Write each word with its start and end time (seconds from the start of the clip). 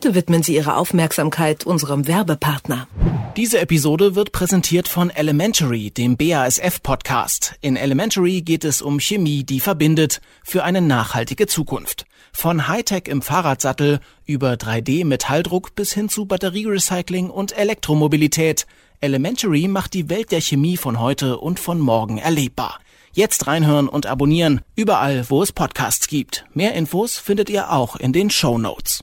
Bitte 0.00 0.14
widmen 0.14 0.42
Sie 0.42 0.54
Ihre 0.54 0.78
Aufmerksamkeit 0.78 1.66
unserem 1.66 2.06
Werbepartner. 2.06 2.88
Diese 3.36 3.60
Episode 3.60 4.14
wird 4.14 4.32
präsentiert 4.32 4.88
von 4.88 5.10
Elementary, 5.10 5.90
dem 5.90 6.16
BASF-Podcast. 6.16 7.56
In 7.60 7.76
Elementary 7.76 8.40
geht 8.40 8.64
es 8.64 8.80
um 8.80 8.98
Chemie, 8.98 9.44
die 9.44 9.60
verbindet 9.60 10.22
für 10.42 10.64
eine 10.64 10.80
nachhaltige 10.80 11.46
Zukunft. 11.46 12.06
Von 12.32 12.66
Hightech 12.66 13.08
im 13.08 13.20
Fahrradsattel 13.20 14.00
über 14.24 14.54
3D-Metalldruck 14.54 15.74
bis 15.74 15.92
hin 15.92 16.08
zu 16.08 16.24
Batterierecycling 16.24 17.28
und 17.28 17.54
Elektromobilität. 17.58 18.66
Elementary 19.02 19.68
macht 19.68 19.92
die 19.92 20.08
Welt 20.08 20.32
der 20.32 20.40
Chemie 20.40 20.78
von 20.78 20.98
heute 20.98 21.36
und 21.36 21.60
von 21.60 21.78
morgen 21.78 22.16
erlebbar. 22.16 22.80
Jetzt 23.12 23.46
reinhören 23.46 23.86
und 23.86 24.06
abonnieren, 24.06 24.62
überall, 24.76 25.28
wo 25.28 25.42
es 25.42 25.52
Podcasts 25.52 26.08
gibt. 26.08 26.46
Mehr 26.54 26.72
Infos 26.72 27.18
findet 27.18 27.50
ihr 27.50 27.70
auch 27.70 27.96
in 27.96 28.14
den 28.14 28.30
Show 28.30 28.56
Notes. 28.56 29.02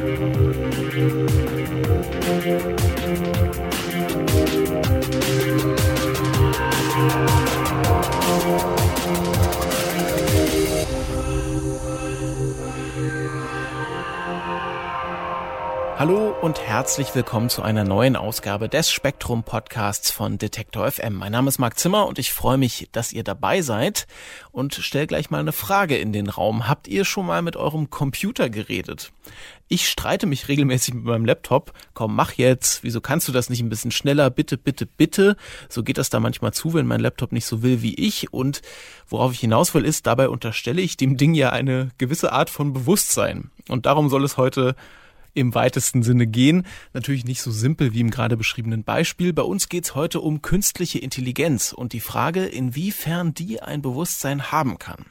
Hallo 16.01 16.33
und 16.41 16.59
herzlich 16.59 17.13
willkommen 17.13 17.49
zu 17.49 17.61
einer 17.61 17.83
neuen 17.83 18.15
Ausgabe 18.15 18.67
des 18.67 18.89
Spektrum 18.91 19.43
Podcasts 19.43 20.09
von 20.09 20.39
Detektor 20.39 20.89
FM. 20.89 21.13
Mein 21.13 21.31
Name 21.31 21.47
ist 21.47 21.59
Marc 21.59 21.77
Zimmer 21.77 22.07
und 22.07 22.17
ich 22.17 22.33
freue 22.33 22.57
mich, 22.57 22.89
dass 22.91 23.13
ihr 23.13 23.23
dabei 23.23 23.61
seid 23.61 24.07
und 24.51 24.73
stell 24.73 25.05
gleich 25.05 25.29
mal 25.29 25.37
eine 25.37 25.51
Frage 25.51 25.99
in 25.99 26.11
den 26.11 26.27
Raum. 26.27 26.67
Habt 26.67 26.87
ihr 26.87 27.05
schon 27.05 27.27
mal 27.27 27.43
mit 27.43 27.55
eurem 27.55 27.91
Computer 27.91 28.49
geredet? 28.49 29.11
Ich 29.67 29.87
streite 29.87 30.25
mich 30.25 30.47
regelmäßig 30.47 30.95
mit 30.95 31.03
meinem 31.03 31.25
Laptop. 31.25 31.71
Komm, 31.93 32.15
mach 32.15 32.31
jetzt. 32.31 32.83
Wieso 32.83 32.99
kannst 32.99 33.27
du 33.27 33.31
das 33.31 33.51
nicht 33.51 33.61
ein 33.61 33.69
bisschen 33.69 33.91
schneller? 33.91 34.31
Bitte, 34.31 34.57
bitte, 34.57 34.87
bitte. 34.87 35.35
So 35.69 35.83
geht 35.83 35.99
das 35.99 36.09
da 36.09 36.19
manchmal 36.19 36.51
zu, 36.51 36.73
wenn 36.73 36.87
mein 36.87 37.01
Laptop 37.01 37.31
nicht 37.31 37.45
so 37.45 37.61
will 37.61 37.83
wie 37.83 37.93
ich. 37.93 38.33
Und 38.33 38.63
worauf 39.07 39.33
ich 39.33 39.39
hinaus 39.39 39.75
will, 39.75 39.85
ist, 39.85 40.07
dabei 40.07 40.29
unterstelle 40.29 40.81
ich 40.81 40.97
dem 40.97 41.15
Ding 41.15 41.35
ja 41.35 41.51
eine 41.51 41.89
gewisse 41.99 42.31
Art 42.31 42.49
von 42.49 42.73
Bewusstsein. 42.73 43.51
Und 43.69 43.85
darum 43.85 44.09
soll 44.09 44.23
es 44.23 44.37
heute 44.37 44.75
im 45.33 45.55
weitesten 45.55 46.03
Sinne 46.03 46.27
gehen. 46.27 46.65
Natürlich 46.93 47.25
nicht 47.25 47.41
so 47.41 47.51
simpel 47.51 47.93
wie 47.93 48.01
im 48.01 48.11
gerade 48.11 48.37
beschriebenen 48.37 48.83
Beispiel. 48.83 49.33
Bei 49.33 49.43
uns 49.43 49.69
geht's 49.69 49.95
heute 49.95 50.21
um 50.21 50.41
künstliche 50.41 50.99
Intelligenz 50.99 51.73
und 51.73 51.93
die 51.93 51.99
Frage, 51.99 52.45
inwiefern 52.45 53.33
die 53.33 53.61
ein 53.61 53.81
Bewusstsein 53.81 54.51
haben 54.51 54.77
kann 54.77 55.05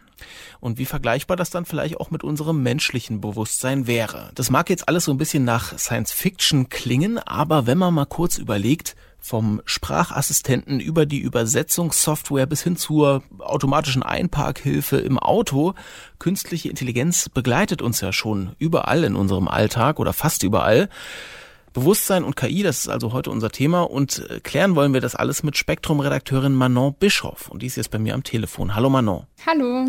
und 0.61 0.79
wie 0.79 0.87
vergleichbar 0.87 1.37
das 1.37 1.51
dann 1.51 1.65
vielleicht 1.65 1.99
auch 1.99 2.11
mit 2.11 2.25
unserem 2.25 2.63
menschlichen 2.63 3.21
Bewusstsein 3.21 3.87
wäre. 3.87 4.31
Das 4.35 4.51
mag 4.51 4.71
jetzt 4.71 4.89
alles 4.89 5.05
so 5.05 5.13
ein 5.13 5.19
bisschen 5.19 5.45
nach 5.45 5.79
Science 5.79 6.13
Fiction 6.13 6.69
klingen, 6.69 7.19
aber 7.19 7.67
wenn 7.67 7.79
man 7.79 7.95
mal 7.95 8.07
kurz 8.07 8.39
überlegt, 8.39 8.97
vom 9.21 9.61
Sprachassistenten 9.67 10.81
über 10.81 11.07
die 11.07 11.21
Übersetzungssoftware 11.21 12.47
bis 12.47 12.63
hin 12.63 12.77
zur 12.77 13.23
automatischen 13.39 14.03
Einparkhilfe 14.03 14.97
im 14.97 15.19
Auto. 15.19 15.75
Künstliche 16.19 16.71
Intelligenz 16.71 17.29
begleitet 17.29 17.83
uns 17.83 18.01
ja 18.01 18.13
schon 18.13 18.57
überall 18.59 19.05
in 19.05 19.17
unserem 19.17 19.47
Alltag 19.47 20.01
oder 20.01 20.13
fast 20.13 20.43
überall. 20.43 20.89
Bewusstsein 21.73 22.25
und 22.25 22.35
KI, 22.35 22.63
das 22.63 22.81
ist 22.81 22.89
also 22.89 23.13
heute 23.13 23.31
unser 23.31 23.51
Thema 23.51 23.83
und 23.83 24.29
äh, 24.29 24.41
klären 24.41 24.75
wollen 24.75 24.93
wir 24.93 25.01
das 25.01 25.15
alles 25.15 25.43
mit 25.45 25.57
Spektrum-Redakteurin 25.57 26.53
Manon 26.53 26.95
Bischoff 26.99 27.49
und 27.49 27.63
die 27.63 27.67
ist 27.67 27.77
jetzt 27.77 27.91
bei 27.91 27.99
mir 27.99 28.15
am 28.15 28.25
Telefon. 28.25 28.75
Hallo 28.75 28.91
Manon. 28.91 29.27
Hallo. 29.47 29.87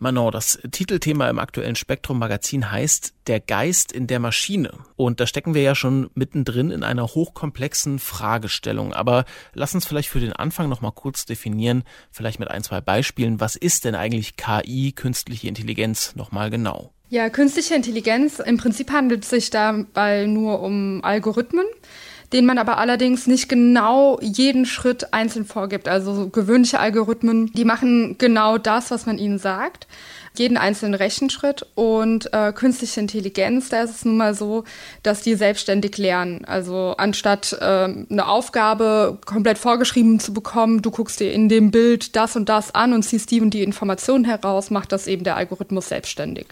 Manon, 0.00 0.30
das 0.30 0.60
Titelthema 0.70 1.28
im 1.28 1.40
aktuellen 1.40 1.74
Spektrum 1.74 2.18
Magazin 2.20 2.70
heißt 2.70 3.14
Der 3.26 3.40
Geist 3.40 3.90
in 3.90 4.06
der 4.06 4.20
Maschine. 4.20 4.72
Und 4.94 5.18
da 5.18 5.26
stecken 5.26 5.54
wir 5.54 5.62
ja 5.62 5.74
schon 5.74 6.08
mittendrin 6.14 6.70
in 6.70 6.84
einer 6.84 7.04
hochkomplexen 7.04 7.98
Fragestellung. 7.98 8.92
Aber 8.92 9.24
lass 9.54 9.74
uns 9.74 9.86
vielleicht 9.86 10.08
für 10.08 10.20
den 10.20 10.32
Anfang 10.32 10.68
nochmal 10.68 10.92
kurz 10.92 11.26
definieren, 11.26 11.82
vielleicht 12.12 12.38
mit 12.38 12.48
ein, 12.48 12.62
zwei 12.62 12.80
Beispielen. 12.80 13.40
Was 13.40 13.56
ist 13.56 13.84
denn 13.84 13.96
eigentlich 13.96 14.36
KI, 14.36 14.92
künstliche 14.92 15.48
Intelligenz, 15.48 16.14
nochmal 16.14 16.50
genau? 16.50 16.92
Ja, 17.10 17.30
künstliche 17.30 17.74
Intelligenz, 17.74 18.38
im 18.38 18.58
Prinzip 18.58 18.90
handelt 18.90 19.24
es 19.24 19.30
sich 19.30 19.50
dabei 19.50 20.26
nur 20.26 20.60
um 20.60 21.02
Algorithmen 21.02 21.66
den 22.32 22.44
man 22.44 22.58
aber 22.58 22.78
allerdings 22.78 23.26
nicht 23.26 23.48
genau 23.48 24.18
jeden 24.20 24.66
Schritt 24.66 25.14
einzeln 25.14 25.46
vorgibt. 25.46 25.88
Also 25.88 26.14
so 26.14 26.28
gewöhnliche 26.28 26.78
Algorithmen, 26.78 27.50
die 27.52 27.64
machen 27.64 28.16
genau 28.18 28.58
das, 28.58 28.90
was 28.90 29.06
man 29.06 29.18
ihnen 29.18 29.38
sagt 29.38 29.86
jeden 30.34 30.56
einzelnen 30.56 30.94
Rechenschritt 30.94 31.66
und 31.74 32.32
äh, 32.32 32.52
künstliche 32.52 33.00
Intelligenz, 33.00 33.70
da 33.70 33.82
ist 33.82 33.90
es 33.90 34.04
nun 34.04 34.18
mal 34.18 34.34
so, 34.34 34.62
dass 35.02 35.22
die 35.22 35.34
selbstständig 35.34 35.98
lernen. 35.98 36.44
Also 36.44 36.94
anstatt 36.96 37.56
äh, 37.60 37.64
eine 37.64 38.28
Aufgabe 38.28 39.18
komplett 39.26 39.58
vorgeschrieben 39.58 40.20
zu 40.20 40.32
bekommen, 40.32 40.80
du 40.80 40.92
guckst 40.92 41.18
dir 41.18 41.32
in 41.32 41.48
dem 41.48 41.72
Bild 41.72 42.14
das 42.14 42.36
und 42.36 42.48
das 42.48 42.72
an 42.72 42.92
und 42.92 43.02
ziehst 43.02 43.32
die 43.32 43.40
und 43.40 43.50
die 43.50 43.64
Informationen 43.64 44.24
heraus, 44.24 44.70
macht 44.70 44.92
das 44.92 45.08
eben 45.08 45.24
der 45.24 45.36
Algorithmus 45.36 45.88
selbstständig. 45.88 46.46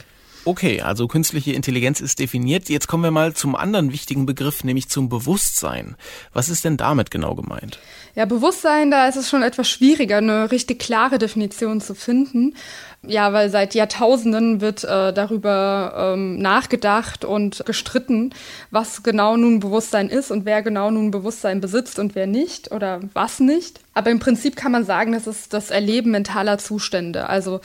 Okay, 0.46 0.80
also 0.80 1.08
künstliche 1.08 1.54
Intelligenz 1.54 1.98
ist 1.98 2.20
definiert. 2.20 2.68
Jetzt 2.68 2.86
kommen 2.86 3.02
wir 3.02 3.10
mal 3.10 3.34
zum 3.34 3.56
anderen 3.56 3.92
wichtigen 3.92 4.26
Begriff, 4.26 4.62
nämlich 4.62 4.88
zum 4.88 5.08
Bewusstsein. 5.08 5.96
Was 6.32 6.48
ist 6.48 6.64
denn 6.64 6.76
damit 6.76 7.10
genau 7.10 7.34
gemeint? 7.34 7.80
Ja, 8.16 8.24
Bewusstsein, 8.24 8.90
da 8.90 9.08
ist 9.08 9.16
es 9.16 9.28
schon 9.28 9.42
etwas 9.42 9.68
schwieriger, 9.68 10.16
eine 10.16 10.50
richtig 10.50 10.78
klare 10.78 11.18
Definition 11.18 11.82
zu 11.82 11.94
finden. 11.94 12.54
Ja, 13.02 13.34
weil 13.34 13.50
seit 13.50 13.74
Jahrtausenden 13.74 14.62
wird 14.62 14.84
äh, 14.84 15.12
darüber 15.12 16.14
ähm, 16.14 16.38
nachgedacht 16.38 17.26
und 17.26 17.62
gestritten, 17.66 18.34
was 18.70 19.02
genau 19.02 19.36
nun 19.36 19.60
Bewusstsein 19.60 20.08
ist 20.08 20.30
und 20.30 20.46
wer 20.46 20.62
genau 20.62 20.90
nun 20.90 21.10
Bewusstsein 21.10 21.60
besitzt 21.60 21.98
und 21.98 22.14
wer 22.14 22.26
nicht 22.26 22.72
oder 22.72 23.00
was 23.12 23.38
nicht. 23.38 23.80
Aber 23.92 24.10
im 24.10 24.18
Prinzip 24.18 24.56
kann 24.56 24.72
man 24.72 24.86
sagen, 24.86 25.12
das 25.12 25.26
ist 25.26 25.52
das 25.52 25.70
Erleben 25.70 26.10
mentaler 26.10 26.56
Zustände, 26.56 27.28
also 27.28 27.60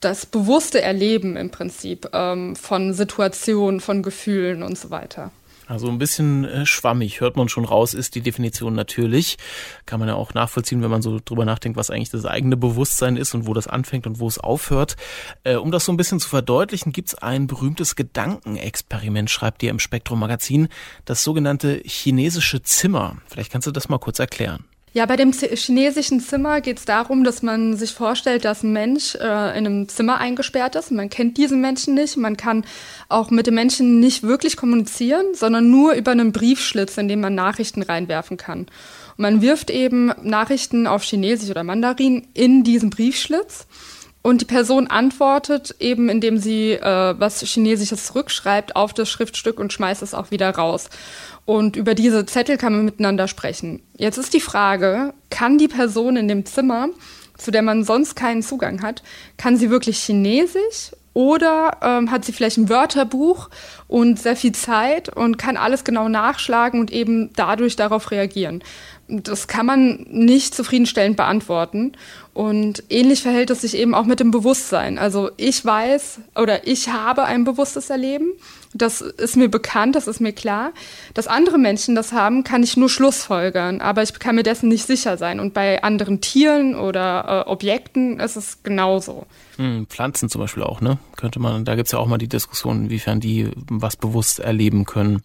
das 0.00 0.26
bewusste 0.26 0.82
Erleben 0.82 1.36
im 1.36 1.50
Prinzip 1.50 2.08
ähm, 2.12 2.56
von 2.56 2.94
Situationen, 2.94 3.78
von 3.78 4.02
Gefühlen 4.02 4.64
und 4.64 4.76
so 4.76 4.90
weiter. 4.90 5.30
Also 5.66 5.88
ein 5.88 5.98
bisschen 5.98 6.44
äh, 6.44 6.66
schwammig, 6.66 7.20
hört 7.20 7.36
man 7.36 7.48
schon 7.48 7.64
raus, 7.64 7.94
ist 7.94 8.14
die 8.14 8.20
Definition 8.20 8.74
natürlich. 8.74 9.38
Kann 9.86 9.98
man 9.98 10.08
ja 10.08 10.14
auch 10.14 10.34
nachvollziehen, 10.34 10.82
wenn 10.82 10.90
man 10.90 11.02
so 11.02 11.20
drüber 11.24 11.44
nachdenkt, 11.44 11.78
was 11.78 11.90
eigentlich 11.90 12.10
das 12.10 12.26
eigene 12.26 12.56
Bewusstsein 12.56 13.16
ist 13.16 13.34
und 13.34 13.46
wo 13.46 13.54
das 13.54 13.66
anfängt 13.66 14.06
und 14.06 14.18
wo 14.20 14.28
es 14.28 14.38
aufhört. 14.38 14.96
Äh, 15.42 15.56
um 15.56 15.70
das 15.70 15.86
so 15.86 15.92
ein 15.92 15.96
bisschen 15.96 16.20
zu 16.20 16.28
verdeutlichen, 16.28 16.92
gibt's 16.92 17.14
ein 17.14 17.46
berühmtes 17.46 17.96
Gedankenexperiment, 17.96 19.30
schreibt 19.30 19.62
ihr 19.62 19.70
im 19.70 19.78
Spektrum 19.78 20.20
Magazin, 20.20 20.68
das 21.04 21.24
sogenannte 21.24 21.80
chinesische 21.84 22.62
Zimmer. 22.62 23.16
Vielleicht 23.26 23.50
kannst 23.50 23.66
du 23.66 23.72
das 23.72 23.88
mal 23.88 23.98
kurz 23.98 24.18
erklären. 24.18 24.64
Ja, 24.96 25.06
bei 25.06 25.16
dem 25.16 25.32
chinesischen 25.32 26.20
Zimmer 26.20 26.60
geht 26.60 26.78
es 26.78 26.84
darum, 26.84 27.24
dass 27.24 27.42
man 27.42 27.76
sich 27.76 27.90
vorstellt, 27.90 28.44
dass 28.44 28.62
ein 28.62 28.72
Mensch 28.72 29.16
äh, 29.16 29.58
in 29.58 29.66
einem 29.66 29.88
Zimmer 29.88 30.18
eingesperrt 30.18 30.76
ist. 30.76 30.92
Man 30.92 31.10
kennt 31.10 31.36
diesen 31.36 31.60
Menschen 31.60 31.94
nicht. 31.94 32.16
Man 32.16 32.36
kann 32.36 32.64
auch 33.08 33.32
mit 33.32 33.48
dem 33.48 33.54
Menschen 33.54 33.98
nicht 33.98 34.22
wirklich 34.22 34.56
kommunizieren, 34.56 35.34
sondern 35.34 35.68
nur 35.68 35.94
über 35.94 36.12
einen 36.12 36.30
Briefschlitz, 36.30 36.96
in 36.96 37.08
dem 37.08 37.22
man 37.22 37.34
Nachrichten 37.34 37.82
reinwerfen 37.82 38.36
kann. 38.36 38.60
Und 38.60 38.68
man 39.18 39.42
wirft 39.42 39.68
eben 39.68 40.12
Nachrichten 40.22 40.86
auf 40.86 41.02
Chinesisch 41.02 41.50
oder 41.50 41.64
Mandarin 41.64 42.28
in 42.32 42.62
diesen 42.62 42.90
Briefschlitz. 42.90 43.66
Und 44.26 44.40
die 44.40 44.46
Person 44.46 44.86
antwortet 44.86 45.76
eben, 45.80 46.08
indem 46.08 46.38
sie 46.38 46.72
äh, 46.72 47.14
was 47.18 47.42
Chinesisches 47.42 48.06
zurückschreibt 48.06 48.74
auf 48.74 48.94
das 48.94 49.10
Schriftstück 49.10 49.60
und 49.60 49.70
schmeißt 49.70 50.00
es 50.00 50.14
auch 50.14 50.30
wieder 50.30 50.48
raus. 50.48 50.88
Und 51.44 51.76
über 51.76 51.94
diese 51.94 52.24
Zettel 52.24 52.56
kann 52.56 52.72
man 52.72 52.86
miteinander 52.86 53.28
sprechen. 53.28 53.82
Jetzt 53.98 54.16
ist 54.16 54.32
die 54.32 54.40
Frage, 54.40 55.12
kann 55.28 55.58
die 55.58 55.68
Person 55.68 56.16
in 56.16 56.26
dem 56.26 56.46
Zimmer, 56.46 56.88
zu 57.36 57.50
der 57.50 57.60
man 57.60 57.84
sonst 57.84 58.16
keinen 58.16 58.42
Zugang 58.42 58.80
hat, 58.80 59.02
kann 59.36 59.58
sie 59.58 59.68
wirklich 59.68 59.98
Chinesisch 59.98 60.92
oder 61.12 61.78
ähm, 61.82 62.10
hat 62.10 62.24
sie 62.24 62.32
vielleicht 62.32 62.56
ein 62.56 62.70
Wörterbuch 62.70 63.50
und 63.88 64.18
sehr 64.18 64.36
viel 64.36 64.52
Zeit 64.52 65.08
und 65.08 65.36
kann 65.36 65.58
alles 65.58 65.84
genau 65.84 66.08
nachschlagen 66.08 66.80
und 66.80 66.90
eben 66.92 67.32
dadurch 67.34 67.76
darauf 67.76 68.10
reagieren. 68.10 68.62
Das 69.08 69.48
kann 69.48 69.66
man 69.66 70.06
nicht 70.10 70.54
zufriedenstellend 70.54 71.16
beantworten. 71.16 71.92
Und 72.32 72.82
ähnlich 72.90 73.22
verhält 73.22 73.50
es 73.50 73.60
sich 73.60 73.76
eben 73.76 73.94
auch 73.94 74.06
mit 74.06 74.18
dem 74.18 74.32
Bewusstsein. 74.32 74.98
Also 74.98 75.30
ich 75.36 75.64
weiß 75.64 76.20
oder 76.34 76.66
ich 76.66 76.88
habe 76.88 77.24
ein 77.24 77.44
bewusstes 77.44 77.90
Erleben. 77.90 78.32
Das 78.72 79.00
ist 79.00 79.36
mir 79.36 79.48
bekannt, 79.48 79.94
das 79.94 80.08
ist 80.08 80.20
mir 80.20 80.32
klar. 80.32 80.72
Dass 81.14 81.28
andere 81.28 81.58
Menschen 81.58 81.94
das 81.94 82.12
haben, 82.12 82.42
kann 82.42 82.64
ich 82.64 82.76
nur 82.76 82.88
schlussfolgern, 82.88 83.80
aber 83.80 84.02
ich 84.02 84.12
kann 84.18 84.34
mir 84.34 84.42
dessen 84.42 84.68
nicht 84.68 84.84
sicher 84.84 85.16
sein. 85.16 85.38
Und 85.38 85.54
bei 85.54 85.84
anderen 85.84 86.20
Tieren 86.20 86.74
oder 86.74 87.44
äh, 87.46 87.50
Objekten 87.50 88.18
ist 88.18 88.34
es 88.34 88.64
genauso. 88.64 89.26
Hm, 89.56 89.86
Pflanzen 89.88 90.28
zum 90.28 90.40
Beispiel 90.40 90.64
auch, 90.64 90.80
ne? 90.80 90.98
Könnte 91.14 91.38
man, 91.38 91.64
da 91.64 91.76
gibt's 91.76 91.92
ja 91.92 92.00
auch 92.00 92.08
mal 92.08 92.18
die 92.18 92.28
Diskussion, 92.28 92.86
inwiefern 92.86 93.20
die 93.20 93.50
was 93.70 93.96
bewusst 93.96 94.40
erleben 94.40 94.86
können. 94.86 95.22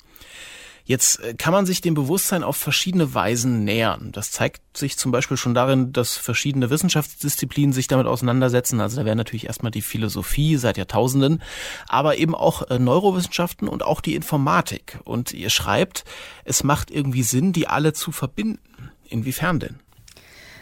Jetzt 0.85 1.19
äh, 1.21 1.33
kann 1.33 1.53
man 1.53 1.65
sich 1.65 1.81
dem 1.81 1.93
Bewusstsein 1.93 2.43
auf 2.43 2.57
verschiedene 2.57 3.13
Weisen 3.13 3.63
nähern. 3.63 4.11
Das 4.11 4.31
zeigt 4.31 4.61
sich 4.77 4.97
zum 4.97 5.11
Beispiel 5.11 5.37
schon 5.37 5.53
darin, 5.53 5.93
dass 5.93 6.17
verschiedene 6.17 6.69
Wissenschaftsdisziplinen 6.69 7.73
sich 7.73 7.87
damit 7.87 8.07
auseinandersetzen. 8.07 8.79
Also 8.81 8.97
da 8.97 9.05
wäre 9.05 9.15
natürlich 9.15 9.47
erstmal 9.47 9.71
die 9.71 9.81
Philosophie 9.81 10.57
seit 10.57 10.77
Jahrtausenden, 10.77 11.41
aber 11.87 12.17
eben 12.17 12.35
auch 12.35 12.69
äh, 12.69 12.79
Neurowissenschaften 12.79 13.67
und 13.67 13.83
auch 13.83 14.01
die 14.01 14.15
Informatik. 14.15 14.99
Und 15.03 15.33
ihr 15.33 15.49
schreibt, 15.49 16.05
es 16.43 16.63
macht 16.63 16.91
irgendwie 16.91 17.23
Sinn, 17.23 17.53
die 17.53 17.67
alle 17.67 17.93
zu 17.93 18.11
verbinden. 18.11 18.59
Inwiefern 19.07 19.59
denn? 19.59 19.79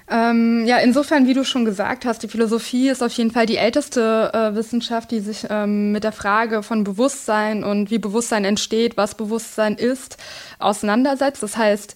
Ähm, 0.10 0.66
ja, 0.66 0.78
insofern, 0.78 1.28
wie 1.28 1.34
du 1.34 1.44
schon 1.44 1.66
gesagt 1.66 2.06
hast, 2.06 2.24
die 2.24 2.30
Philosophie 2.30 2.88
ist 2.88 3.04
auf 3.04 3.12
jeden 3.12 3.32
Fall 3.32 3.46
die 3.46 3.58
älteste 3.58 4.32
äh, 4.34 4.56
Wissenschaft, 4.56 5.12
die 5.12 5.20
sich 5.20 5.46
ähm, 5.50 5.92
mit 5.92 6.06
der 6.06 6.14
Frage 6.14 6.64
von 6.64 6.86
Bewusstsein 6.86 7.66
und 7.66 7.92
wie 7.92 7.98
Bewusstsein 7.98 8.46
entsteht, 8.46 8.96
was 8.96 9.16
Bewusstsein 9.16 9.76
ist, 9.76 10.18
auseinandersetzt. 10.60 11.44
Das 11.44 11.58
heißt, 11.58 11.96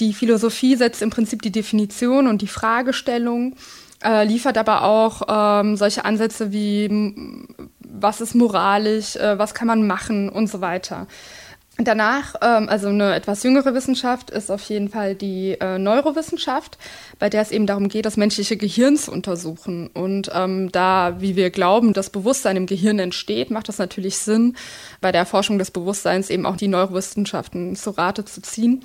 die 0.00 0.12
Philosophie 0.12 0.74
setzt 0.74 1.00
im 1.00 1.10
Prinzip 1.10 1.42
die 1.42 1.52
Definition 1.52 2.26
und 2.26 2.42
die 2.42 2.48
Fragestellung, 2.48 3.54
äh, 4.02 4.24
liefert 4.24 4.58
aber 4.58 4.82
auch 4.82 5.22
ähm, 5.28 5.76
solche 5.76 6.04
Ansätze 6.04 6.52
wie, 6.52 7.46
was 7.78 8.20
ist 8.20 8.34
moralisch, 8.34 9.14
äh, 9.14 9.38
was 9.38 9.54
kann 9.54 9.68
man 9.68 9.86
machen 9.86 10.28
und 10.28 10.48
so 10.48 10.60
weiter. 10.60 11.06
Danach, 11.76 12.36
ähm, 12.40 12.68
also 12.68 12.86
eine 12.86 13.16
etwas 13.16 13.42
jüngere 13.42 13.74
Wissenschaft, 13.74 14.30
ist 14.30 14.48
auf 14.48 14.62
jeden 14.68 14.88
Fall 14.88 15.16
die 15.16 15.56
äh, 15.60 15.76
Neurowissenschaft, 15.76 16.78
bei 17.18 17.28
der 17.28 17.42
es 17.42 17.50
eben 17.50 17.66
darum 17.66 17.88
geht, 17.88 18.06
das 18.06 18.16
menschliche 18.16 18.56
Gehirn 18.56 18.96
zu 18.96 19.10
untersuchen. 19.10 19.88
Und 19.88 20.30
ähm, 20.32 20.70
da, 20.70 21.16
wie 21.18 21.34
wir 21.34 21.50
glauben, 21.50 21.92
das 21.92 22.10
Bewusstsein 22.10 22.56
im 22.56 22.66
Gehirn 22.66 23.00
entsteht, 23.00 23.50
macht 23.50 23.68
das 23.68 23.78
natürlich 23.78 24.18
Sinn, 24.18 24.54
bei 25.00 25.10
der 25.10 25.22
Erforschung 25.22 25.58
des 25.58 25.72
Bewusstseins 25.72 26.30
eben 26.30 26.46
auch 26.46 26.56
die 26.56 26.68
Neurowissenschaften 26.68 27.74
zu 27.74 27.90
Rate 27.90 28.24
zu 28.24 28.40
ziehen. 28.40 28.84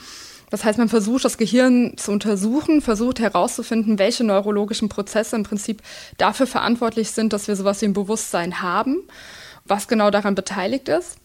Das 0.50 0.64
heißt, 0.64 0.80
man 0.80 0.90
versucht, 0.90 1.26
das 1.26 1.38
Gehirn 1.38 1.96
zu 1.96 2.12
untersuchen, 2.12 2.82
versucht 2.82 3.20
herauszufinden, 3.20 4.00
welche 4.00 4.24
neurologischen 4.24 4.90
Prozesse 4.90 5.36
im 5.36 5.44
Prinzip 5.44 5.84
dafür 6.18 6.48
verantwortlich 6.48 7.12
sind, 7.12 7.34
dass 7.34 7.48
wir 7.48 7.56
sowas 7.56 7.84
wie 7.84 7.86
ein 7.86 7.94
Bewusstsein 7.94 8.64
haben, 8.64 9.04
was 9.66 9.88
genau 9.88 10.10
daran 10.10 10.34
beteiligt 10.34 10.90
ist. 10.90 11.18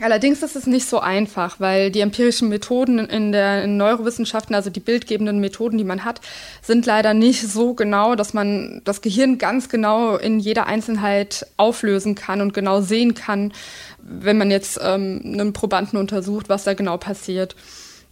Allerdings 0.00 0.42
ist 0.42 0.56
es 0.56 0.66
nicht 0.66 0.88
so 0.88 0.98
einfach, 0.98 1.60
weil 1.60 1.92
die 1.92 2.00
empirischen 2.00 2.48
Methoden 2.48 2.98
in 2.98 3.30
der 3.30 3.62
in 3.62 3.76
Neurowissenschaften, 3.76 4.52
also 4.54 4.68
die 4.68 4.80
bildgebenden 4.80 5.38
Methoden, 5.38 5.78
die 5.78 5.84
man 5.84 6.04
hat, 6.04 6.20
sind 6.62 6.84
leider 6.84 7.14
nicht 7.14 7.42
so 7.42 7.74
genau, 7.74 8.16
dass 8.16 8.34
man 8.34 8.80
das 8.84 9.02
Gehirn 9.02 9.38
ganz 9.38 9.68
genau 9.68 10.16
in 10.16 10.40
jeder 10.40 10.66
Einzelheit 10.66 11.46
auflösen 11.56 12.16
kann 12.16 12.40
und 12.40 12.52
genau 12.52 12.80
sehen 12.80 13.14
kann, 13.14 13.52
wenn 13.98 14.36
man 14.36 14.50
jetzt 14.50 14.80
ähm, 14.82 15.20
einen 15.24 15.52
Probanden 15.52 15.96
untersucht, 15.96 16.48
was 16.48 16.64
da 16.64 16.74
genau 16.74 16.96
passiert. 16.96 17.54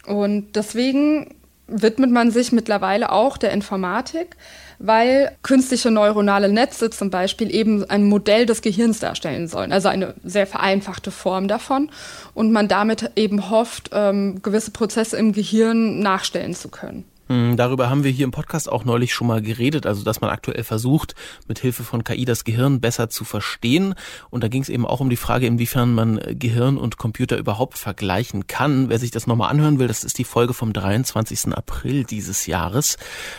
Und 0.07 0.55
deswegen 0.55 1.35
widmet 1.67 2.11
man 2.11 2.31
sich 2.31 2.53
mittlerweile 2.53 3.13
auch 3.13 3.37
der 3.37 3.53
Informatik 3.53 4.37
weil 4.85 5.31
künstliche 5.43 5.93
neuronale 5.93 6.49
Netze 6.49 6.91
zum 6.91 7.09
Beispiel 7.09 7.55
eben 7.55 7.89
ein 7.89 8.05
Modell 8.05 8.47
des 8.47 8.63
Gehirns 8.63 8.99
darstellen 8.99 9.47
sollen, 9.47 9.73
also 9.73 9.89
eine 9.89 10.15
sehr 10.25 10.47
vereinfachte 10.47 11.13
Form 11.13 11.47
davon 11.47 11.89
und 12.35 12.51
man 12.51 12.67
damit 12.67 13.13
eben 13.15 13.49
hofft, 13.49 13.91
ähm, 13.93 14.43
gewisse 14.43 14.73
Prozesse 14.73 15.17
im 15.17 15.33
Gehirn 15.33 16.01
nachstellen 16.01 16.55
zu 16.55 16.69
können. 16.69 17.05
Hm, 17.33 17.57
darüber 17.57 17.89
haben 17.89 18.05
wir 18.05 18.11
hier 18.11 18.25
im 18.25 18.31
Podcast 18.31 18.71
auch 18.71 18.85
neulich 18.85 19.15
schon 19.15 19.27
mal 19.27 19.41
geredet, 19.41 19.87
also 19.87 20.05
dass 20.05 20.21
man 20.21 20.29
aktuell 20.29 20.65
versucht, 20.65 21.15
mit 21.49 21.59
Hilfe 21.59 21.83
von 21.83 22.05
KI 22.05 22.27
das 22.27 22.45
Gehirn 22.45 22.83
besser 22.83 23.09
zu 23.09 23.25
verstehen. 23.25 23.95
Und 24.29 24.45
da 24.45 24.49
ging 24.49 24.61
es 24.61 24.69
eben 24.69 24.85
auch 24.85 25.01
um 25.01 25.09
die 25.09 25.17
Frage, 25.17 25.47
inwiefern 25.47 25.95
man 25.95 26.21
Gehirn 26.33 26.77
und 26.77 26.99
Computer 26.99 27.39
überhaupt 27.39 27.79
vergleichen 27.79 28.49
kann. 28.49 28.91
Wer 28.91 28.99
sich 28.99 29.13
das 29.13 29.27
nochmal 29.27 29.51
anhören 29.51 29.79
will, 29.79 29.89
das 29.89 30.05
ist 30.05 30.19
die 30.19 30.25
Folge 30.25 30.53
vom 30.53 30.75
23. 30.75 31.55
April 31.55 32.05
dieses 32.05 32.45
Jahres, 32.45 32.99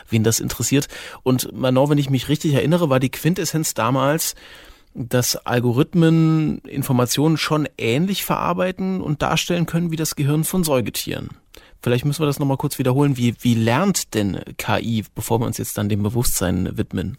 wen 0.10 0.24
das 0.24 0.40
interessiert. 0.40 0.88
Und 1.22 1.54
Manon, 1.54 1.92
wenn 1.92 2.00
ich 2.00 2.10
mich 2.10 2.30
richtig 2.30 2.56
erinnere, 2.56 2.90
war 2.90 3.00
die 3.00 3.12
Quintessenz 3.12 3.76
damals, 3.76 4.34
dass 4.96 5.36
Algorithmen 5.36 6.60
Informationen 6.62 7.38
schon 7.38 7.68
ähnlich 7.78 8.26
verarbeiten 8.26 9.02
und 9.02 9.22
darstellen 9.22 9.68
können 9.68 9.92
wie 9.92 9.98
das 9.98 10.16
Gehirn 10.16 10.46
von 10.46 10.64
Säugetieren. 10.64 11.30
Vielleicht 11.84 12.06
müssen 12.06 12.22
wir 12.22 12.28
das 12.28 12.40
nochmal 12.40 12.58
kurz 12.58 12.80
wiederholen. 12.80 13.18
Wie, 13.18 13.36
wie 13.42 13.56
lernt 13.56 14.14
denn 14.14 14.40
KI, 14.58 15.04
bevor 15.14 15.42
wir 15.42 15.46
uns 15.46 15.58
jetzt 15.58 15.78
dann 15.78 15.90
dem 15.90 16.02
Bewusstsein 16.02 16.78
widmen? 16.78 17.18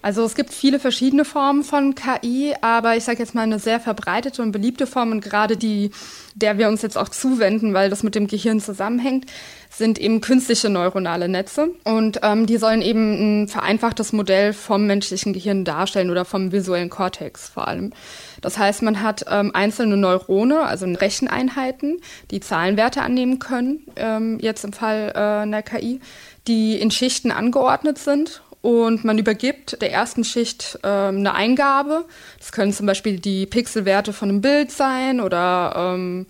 Also 0.00 0.22
es 0.22 0.36
gibt 0.36 0.52
viele 0.52 0.78
verschiedene 0.78 1.24
Formen 1.24 1.64
von 1.64 1.96
KI, 1.96 2.54
aber 2.60 2.96
ich 2.96 3.02
sage 3.02 3.18
jetzt 3.18 3.34
mal 3.34 3.42
eine 3.42 3.58
sehr 3.58 3.80
verbreitete 3.80 4.40
und 4.40 4.52
beliebte 4.52 4.86
Form 4.86 5.10
und 5.10 5.20
gerade 5.20 5.56
die, 5.56 5.90
der 6.36 6.58
wir 6.58 6.68
uns 6.68 6.82
jetzt 6.82 6.96
auch 6.96 7.08
zuwenden, 7.08 7.74
weil 7.74 7.90
das 7.90 8.04
mit 8.04 8.14
dem 8.14 8.28
Gehirn 8.28 8.60
zusammenhängt, 8.60 9.26
sind 9.68 9.98
eben 9.98 10.20
künstliche 10.20 10.70
neuronale 10.70 11.28
Netze 11.28 11.70
und 11.82 12.20
ähm, 12.22 12.46
die 12.46 12.58
sollen 12.58 12.82
eben 12.82 13.42
ein 13.42 13.48
vereinfachtes 13.48 14.12
Modell 14.12 14.52
vom 14.52 14.86
menschlichen 14.86 15.32
Gehirn 15.32 15.64
darstellen 15.64 16.10
oder 16.10 16.24
vom 16.24 16.52
visuellen 16.52 16.90
Kortex 16.90 17.48
vor 17.48 17.66
allem. 17.66 17.92
Das 18.40 18.58
heißt, 18.58 18.82
man 18.82 19.02
hat 19.02 19.24
ähm, 19.30 19.50
einzelne 19.54 19.96
Neurone, 19.96 20.60
also 20.62 20.86
Recheneinheiten, 20.86 22.00
die 22.30 22.40
Zahlenwerte 22.40 23.02
annehmen 23.02 23.38
können, 23.38 23.86
ähm, 23.96 24.38
jetzt 24.40 24.64
im 24.64 24.72
Fall 24.72 25.12
äh, 25.14 25.42
einer 25.42 25.62
KI, 25.62 26.00
die 26.46 26.80
in 26.80 26.90
Schichten 26.90 27.30
angeordnet 27.30 27.98
sind 27.98 28.42
und 28.66 29.04
man 29.04 29.16
übergibt 29.16 29.80
der 29.80 29.92
ersten 29.92 30.24
Schicht 30.24 30.80
ähm, 30.82 31.18
eine 31.18 31.34
Eingabe. 31.34 32.04
Das 32.38 32.50
können 32.50 32.72
zum 32.72 32.86
Beispiel 32.86 33.20
die 33.20 33.46
Pixelwerte 33.46 34.12
von 34.12 34.28
einem 34.28 34.40
Bild 34.40 34.72
sein 34.72 35.20
oder 35.20 35.94
ähm, 35.94 36.26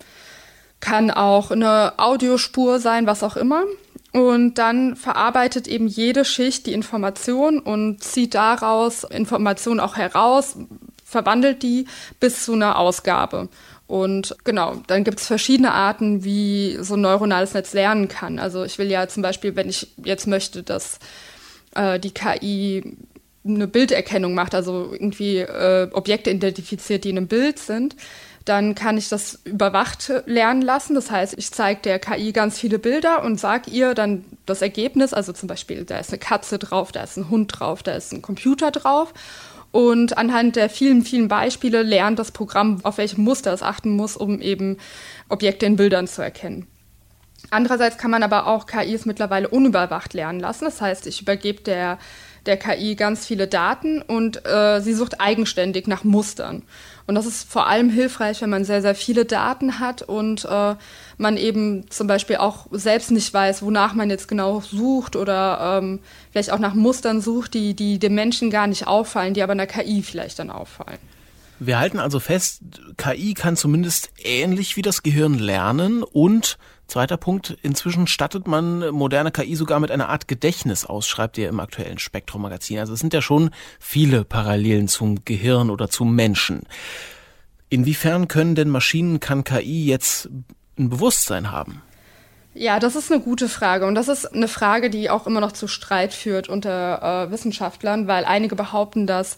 kann 0.79 1.09
auch 1.09 1.49
eine 1.49 1.97
Audiospur 1.97 2.79
sein, 2.79 3.07
was 3.07 3.23
auch 3.23 3.37
immer. 3.37 3.63
Und 4.13 4.59
dann 4.59 4.95
verarbeitet 4.95 5.67
eben 5.67 5.87
jede 5.87 6.25
Schicht 6.25 6.67
die 6.67 6.73
Information 6.73 7.59
und 7.59 8.03
zieht 8.03 8.35
daraus 8.35 9.03
Informationen 9.03 9.79
auch 9.79 9.97
heraus, 9.97 10.57
verwandelt 11.07 11.63
die 11.63 11.85
bis 12.19 12.43
zu 12.43 12.53
einer 12.53 12.77
Ausgabe. 12.77 13.47
Und 13.87 14.35
genau, 14.43 14.81
dann 14.87 15.05
gibt 15.05 15.21
es 15.21 15.27
verschiedene 15.27 15.71
Arten, 15.71 16.25
wie 16.25 16.77
so 16.81 16.95
ein 16.95 17.01
neuronales 17.01 17.53
Netz 17.53 17.73
lernen 17.73 18.09
kann. 18.09 18.37
Also 18.37 18.65
ich 18.65 18.77
will 18.77 18.91
ja 18.91 19.07
zum 19.07 19.23
Beispiel, 19.23 19.55
wenn 19.55 19.69
ich 19.69 19.87
jetzt 20.03 20.27
möchte, 20.27 20.63
dass 20.63 20.99
äh, 21.75 21.97
die 21.97 22.11
KI 22.11 22.97
eine 23.45 23.67
Bilderkennung 23.67 24.33
macht, 24.33 24.53
also 24.53 24.89
irgendwie 24.91 25.37
äh, 25.37 25.89
Objekte 25.93 26.29
identifiziert, 26.31 27.05
die 27.05 27.11
in 27.11 27.17
einem 27.17 27.27
Bild 27.27 27.59
sind, 27.59 27.95
dann 28.43 28.75
kann 28.75 28.97
ich 28.97 29.07
das 29.07 29.39
überwacht 29.45 30.11
lernen 30.25 30.61
lassen. 30.61 30.95
Das 30.95 31.09
heißt, 31.09 31.35
ich 31.37 31.51
zeige 31.51 31.81
der 31.81 31.99
KI 31.99 32.33
ganz 32.33 32.59
viele 32.59 32.79
Bilder 32.79 33.23
und 33.23 33.39
sage 33.39 33.71
ihr 33.71 33.93
dann 33.93 34.25
das 34.45 34.61
Ergebnis, 34.61 35.13
also 35.13 35.31
zum 35.31 35.47
Beispiel, 35.47 35.85
da 35.85 35.97
ist 35.99 36.09
eine 36.09 36.19
Katze 36.19 36.59
drauf, 36.59 36.91
da 36.91 37.03
ist 37.03 37.17
ein 37.17 37.29
Hund 37.29 37.57
drauf, 37.57 37.83
da 37.83 37.93
ist 37.93 38.11
ein 38.13 38.21
Computer 38.21 38.71
drauf. 38.71 39.13
Und 39.71 40.17
anhand 40.17 40.55
der 40.55 40.69
vielen, 40.69 41.03
vielen 41.03 41.27
Beispiele 41.27 41.83
lernt 41.83 42.19
das 42.19 42.31
Programm, 42.31 42.79
auf 42.83 42.97
welche 42.97 43.19
Muster 43.19 43.53
es 43.53 43.61
achten 43.61 43.91
muss, 43.91 44.17
um 44.17 44.41
eben 44.41 44.77
Objekte 45.29 45.65
in 45.65 45.75
Bildern 45.75 46.07
zu 46.07 46.21
erkennen. 46.21 46.67
Andererseits 47.49 47.97
kann 47.97 48.11
man 48.11 48.23
aber 48.23 48.47
auch 48.47 48.65
KIs 48.65 49.05
mittlerweile 49.05 49.47
unüberwacht 49.47 50.13
lernen 50.13 50.39
lassen. 50.39 50.65
Das 50.65 50.81
heißt, 50.81 51.07
ich 51.07 51.21
übergebe 51.21 51.61
der, 51.61 51.97
der 52.45 52.57
KI 52.57 52.95
ganz 52.95 53.25
viele 53.25 53.47
Daten 53.47 54.01
und 54.01 54.45
äh, 54.45 54.81
sie 54.81 54.93
sucht 54.93 55.21
eigenständig 55.21 55.87
nach 55.87 56.03
Mustern. 56.03 56.63
Und 57.07 57.15
das 57.15 57.25
ist 57.25 57.49
vor 57.49 57.67
allem 57.67 57.89
hilfreich, 57.89 58.41
wenn 58.41 58.49
man 58.49 58.65
sehr, 58.65 58.81
sehr 58.81 58.93
viele 58.93 59.23
Daten 59.23 59.79
hat 59.79 60.01
und 60.01 60.43
äh, 60.43 60.75
man 61.17 61.37
eben 61.37 61.89
zum 61.89 62.05
Beispiel 62.05 62.35
auch 62.35 62.67
selbst 62.71 63.11
nicht 63.11 63.33
weiß, 63.33 63.61
wonach 63.61 63.93
man 63.93 64.09
jetzt 64.09 64.27
genau 64.27 64.59
sucht 64.59 65.15
oder 65.15 65.79
ähm, 65.81 65.99
vielleicht 66.31 66.51
auch 66.51 66.59
nach 66.59 66.73
Mustern 66.73 67.21
sucht, 67.21 67.53
die, 67.53 67.73
die 67.73 67.97
dem 67.97 68.13
Menschen 68.13 68.49
gar 68.49 68.67
nicht 68.67 68.87
auffallen, 68.87 69.33
die 69.33 69.41
aber 69.41 69.53
einer 69.53 69.67
KI 69.67 70.03
vielleicht 70.03 70.37
dann 70.39 70.51
auffallen. 70.51 70.99
Wir 71.59 71.79
halten 71.79 71.99
also 71.99 72.19
fest, 72.19 72.61
KI 72.97 73.33
kann 73.33 73.55
zumindest 73.55 74.11
ähnlich 74.23 74.75
wie 74.75 74.81
das 74.81 75.01
Gehirn 75.01 75.33
lernen 75.39 76.03
und 76.03 76.57
Zweiter 76.87 77.17
Punkt, 77.17 77.57
inzwischen 77.63 78.07
stattet 78.07 78.47
man 78.47 78.89
moderne 78.91 79.31
KI 79.31 79.55
sogar 79.55 79.79
mit 79.81 79.91
einer 79.91 80.07
Art 80.07 80.29
Gedächtnis 80.29 80.85
aus, 80.85 81.07
schreibt 81.07 81.37
ihr 81.37 81.49
im 81.49 81.59
aktuellen 81.59 81.99
Spektrum-Magazin. 81.99 82.79
Also 82.79 82.93
es 82.93 82.99
sind 82.99 83.13
ja 83.13 83.21
schon 83.21 83.51
viele 83.79 84.23
Parallelen 84.23 84.87
zum 84.87 85.25
Gehirn 85.25 85.69
oder 85.69 85.89
zum 85.89 86.15
Menschen. 86.15 86.63
Inwiefern 87.69 88.29
können 88.29 88.55
denn 88.55 88.69
Maschinen, 88.69 89.19
kann 89.19 89.43
KI 89.43 89.85
jetzt 89.85 90.29
ein 90.79 90.89
Bewusstsein 90.89 91.51
haben? 91.51 91.81
Ja, 92.53 92.79
das 92.79 92.95
ist 92.95 93.11
eine 93.11 93.21
gute 93.21 93.49
Frage. 93.49 93.85
Und 93.85 93.95
das 93.95 94.07
ist 94.07 94.25
eine 94.25 94.47
Frage, 94.47 94.89
die 94.89 95.09
auch 95.09 95.27
immer 95.27 95.41
noch 95.41 95.51
zu 95.51 95.67
Streit 95.67 96.13
führt 96.13 96.47
unter 96.47 97.27
äh, 97.27 97.31
Wissenschaftlern, 97.31 98.07
weil 98.07 98.23
einige 98.23 98.55
behaupten, 98.55 99.05
dass 99.05 99.37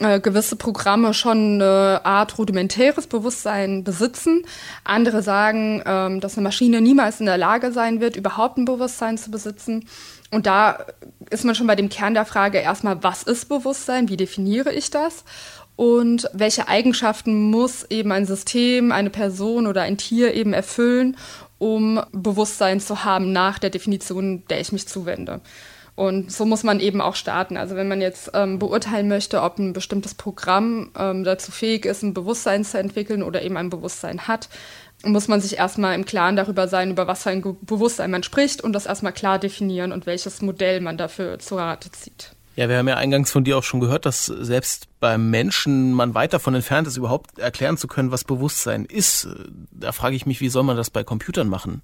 äh, 0.00 0.20
gewisse 0.20 0.56
Programme 0.56 1.14
schon 1.14 1.60
eine 1.60 2.00
Art 2.04 2.38
rudimentäres 2.38 3.06
Bewusstsein 3.06 3.84
besitzen. 3.84 4.44
Andere 4.84 5.22
sagen, 5.22 5.82
ähm, 5.84 6.20
dass 6.20 6.36
eine 6.36 6.44
Maschine 6.44 6.80
niemals 6.80 7.20
in 7.20 7.26
der 7.26 7.38
Lage 7.38 7.72
sein 7.72 8.00
wird, 8.00 8.16
überhaupt 8.16 8.58
ein 8.58 8.64
Bewusstsein 8.64 9.18
zu 9.18 9.30
besitzen. 9.30 9.88
Und 10.30 10.46
da 10.46 10.84
ist 11.30 11.44
man 11.44 11.54
schon 11.54 11.66
bei 11.66 11.76
dem 11.76 11.88
Kern 11.88 12.14
der 12.14 12.26
Frage 12.26 12.58
erstmal, 12.58 13.02
was 13.02 13.22
ist 13.22 13.48
Bewusstsein? 13.48 14.08
Wie 14.08 14.16
definiere 14.16 14.72
ich 14.72 14.90
das? 14.90 15.24
und 15.78 16.28
welche 16.32 16.66
Eigenschaften 16.66 17.50
muss 17.52 17.84
eben 17.88 18.10
ein 18.10 18.26
System, 18.26 18.90
eine 18.90 19.10
Person 19.10 19.68
oder 19.68 19.82
ein 19.82 19.96
Tier 19.96 20.34
eben 20.34 20.52
erfüllen, 20.52 21.16
um 21.58 22.02
Bewusstsein 22.10 22.80
zu 22.80 23.04
haben 23.04 23.30
nach 23.30 23.60
der 23.60 23.70
Definition, 23.70 24.42
der 24.50 24.60
ich 24.60 24.72
mich 24.72 24.88
zuwende. 24.88 25.40
Und 25.98 26.30
so 26.30 26.44
muss 26.44 26.62
man 26.62 26.78
eben 26.78 27.00
auch 27.00 27.16
starten. 27.16 27.56
Also 27.56 27.74
wenn 27.74 27.88
man 27.88 28.00
jetzt 28.00 28.30
ähm, 28.32 28.60
beurteilen 28.60 29.08
möchte, 29.08 29.42
ob 29.42 29.58
ein 29.58 29.72
bestimmtes 29.72 30.14
Programm 30.14 30.92
ähm, 30.96 31.24
dazu 31.24 31.50
fähig 31.50 31.84
ist, 31.86 32.04
ein 32.04 32.14
Bewusstsein 32.14 32.64
zu 32.64 32.78
entwickeln 32.78 33.20
oder 33.20 33.42
eben 33.42 33.56
ein 33.56 33.68
Bewusstsein 33.68 34.28
hat, 34.28 34.48
muss 35.02 35.26
man 35.26 35.40
sich 35.40 35.58
erstmal 35.58 35.96
im 35.96 36.04
Klaren 36.04 36.36
darüber 36.36 36.68
sein, 36.68 36.92
über 36.92 37.08
was 37.08 37.24
für 37.24 37.30
ein 37.30 37.42
Bewusstsein 37.62 38.12
man 38.12 38.22
spricht 38.22 38.62
und 38.62 38.74
das 38.74 38.86
erstmal 38.86 39.12
klar 39.12 39.40
definieren 39.40 39.90
und 39.90 40.06
welches 40.06 40.40
Modell 40.40 40.80
man 40.80 40.98
dafür 40.98 41.40
zu 41.40 41.56
Rate 41.56 41.90
zieht. 41.90 42.30
Ja, 42.54 42.68
wir 42.68 42.78
haben 42.78 42.86
ja 42.86 42.96
eingangs 42.96 43.32
von 43.32 43.42
dir 43.42 43.58
auch 43.58 43.64
schon 43.64 43.80
gehört, 43.80 44.06
dass 44.06 44.26
selbst 44.26 44.86
beim 45.00 45.30
Menschen 45.30 45.92
man 45.94 46.14
weit 46.14 46.32
davon 46.32 46.54
entfernt 46.54 46.86
ist, 46.86 46.96
überhaupt 46.96 47.40
erklären 47.40 47.76
zu 47.76 47.88
können, 47.88 48.12
was 48.12 48.22
Bewusstsein 48.22 48.84
ist. 48.84 49.26
Da 49.72 49.90
frage 49.90 50.14
ich 50.14 50.26
mich, 50.26 50.40
wie 50.40 50.48
soll 50.48 50.62
man 50.62 50.76
das 50.76 50.90
bei 50.90 51.02
Computern 51.02 51.48
machen? 51.48 51.82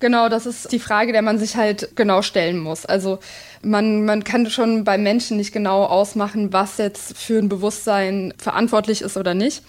Genau, 0.00 0.30
das 0.30 0.46
ist 0.46 0.72
die 0.72 0.78
Frage, 0.78 1.12
der 1.12 1.20
man 1.20 1.38
sich 1.38 1.56
halt 1.56 1.94
genau 1.94 2.22
stellen 2.22 2.58
muss. 2.58 2.86
Also 2.86 3.18
man, 3.62 4.06
man 4.06 4.24
kann 4.24 4.48
schon 4.48 4.82
beim 4.82 5.02
Menschen 5.02 5.36
nicht 5.36 5.52
genau 5.52 5.84
ausmachen, 5.84 6.54
was 6.54 6.78
jetzt 6.78 7.18
für 7.18 7.38
ein 7.38 7.50
Bewusstsein 7.50 8.32
verantwortlich 8.38 9.02
ist 9.02 9.18
oder 9.18 9.34
nicht. 9.34 9.62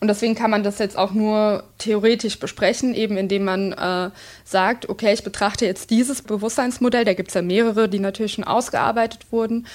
Und 0.00 0.08
deswegen 0.08 0.34
kann 0.34 0.50
man 0.50 0.62
das 0.62 0.78
jetzt 0.78 0.96
auch 0.96 1.12
nur 1.12 1.64
theoretisch 1.78 2.38
besprechen, 2.38 2.94
eben 2.94 3.16
indem 3.16 3.44
man 3.44 3.72
äh, 3.72 4.10
sagt, 4.44 4.88
okay, 4.88 5.12
ich 5.12 5.24
betrachte 5.24 5.64
jetzt 5.66 5.90
dieses 5.90 6.22
Bewusstseinsmodell, 6.22 7.04
da 7.04 7.14
gibt 7.14 7.30
es 7.30 7.34
ja 7.34 7.42
mehrere, 7.42 7.88
die 7.88 7.98
natürlich 7.98 8.34
schon 8.34 8.44
ausgearbeitet 8.44 9.26
wurden, 9.30 9.66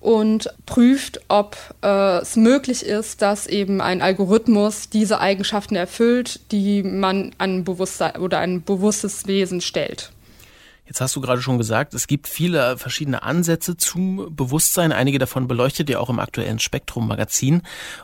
und 0.00 0.48
prüft, 0.66 1.20
ob 1.28 1.56
äh, 1.82 2.18
es 2.18 2.36
möglich 2.36 2.84
ist, 2.84 3.22
dass 3.22 3.46
eben 3.46 3.80
ein 3.80 4.00
Algorithmus 4.00 4.88
diese 4.88 5.20
Eigenschaften 5.20 5.76
erfüllt, 5.76 6.40
die 6.52 6.82
man 6.82 7.32
an 7.38 7.64
Bewusstsein 7.64 8.16
oder 8.16 8.38
ein 8.38 8.62
bewusstes 8.62 9.26
Wesen 9.26 9.60
stellt. 9.60 10.12
Jetzt 10.88 11.02
hast 11.02 11.14
du 11.14 11.20
gerade 11.20 11.42
schon 11.42 11.58
gesagt, 11.58 11.92
es 11.92 12.06
gibt 12.06 12.28
viele 12.28 12.78
verschiedene 12.78 13.22
Ansätze 13.22 13.76
zum 13.76 14.34
Bewusstsein. 14.34 14.90
Einige 14.90 15.18
davon 15.18 15.46
beleuchtet 15.46 15.90
ihr 15.90 16.00
auch 16.00 16.08
im 16.08 16.18
aktuellen 16.18 16.58
Spektrum-Magazin. 16.58 17.60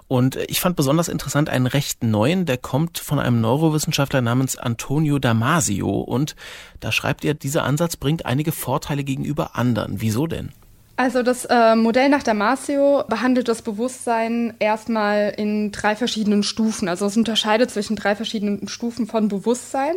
Und 0.06 0.36
ich 0.36 0.60
fand 0.60 0.76
besonders 0.76 1.08
interessant 1.08 1.48
einen 1.48 1.66
recht 1.66 2.04
neuen, 2.04 2.44
der 2.44 2.58
kommt 2.58 2.98
von 2.98 3.18
einem 3.18 3.40
Neurowissenschaftler 3.40 4.20
namens 4.20 4.58
Antonio 4.58 5.18
Damasio. 5.18 5.88
Und 5.88 6.36
da 6.80 6.92
schreibt 6.92 7.24
ihr, 7.24 7.32
dieser 7.32 7.64
Ansatz 7.64 7.96
bringt 7.96 8.26
einige 8.26 8.52
Vorteile 8.52 9.02
gegenüber 9.02 9.56
anderen. 9.56 10.02
Wieso 10.02 10.26
denn? 10.26 10.52
Also 10.96 11.22
das 11.24 11.44
äh, 11.46 11.74
Modell 11.74 12.08
nach 12.08 12.22
Damasio 12.22 13.04
behandelt 13.08 13.48
das 13.48 13.62
Bewusstsein 13.62 14.54
erstmal 14.60 15.34
in 15.36 15.72
drei 15.72 15.96
verschiedenen 15.96 16.44
Stufen. 16.44 16.88
Also 16.88 17.06
es 17.06 17.16
unterscheidet 17.16 17.70
zwischen 17.70 17.96
drei 17.96 18.14
verschiedenen 18.14 18.68
Stufen 18.68 19.08
von 19.08 19.26
Bewusstsein 19.26 19.94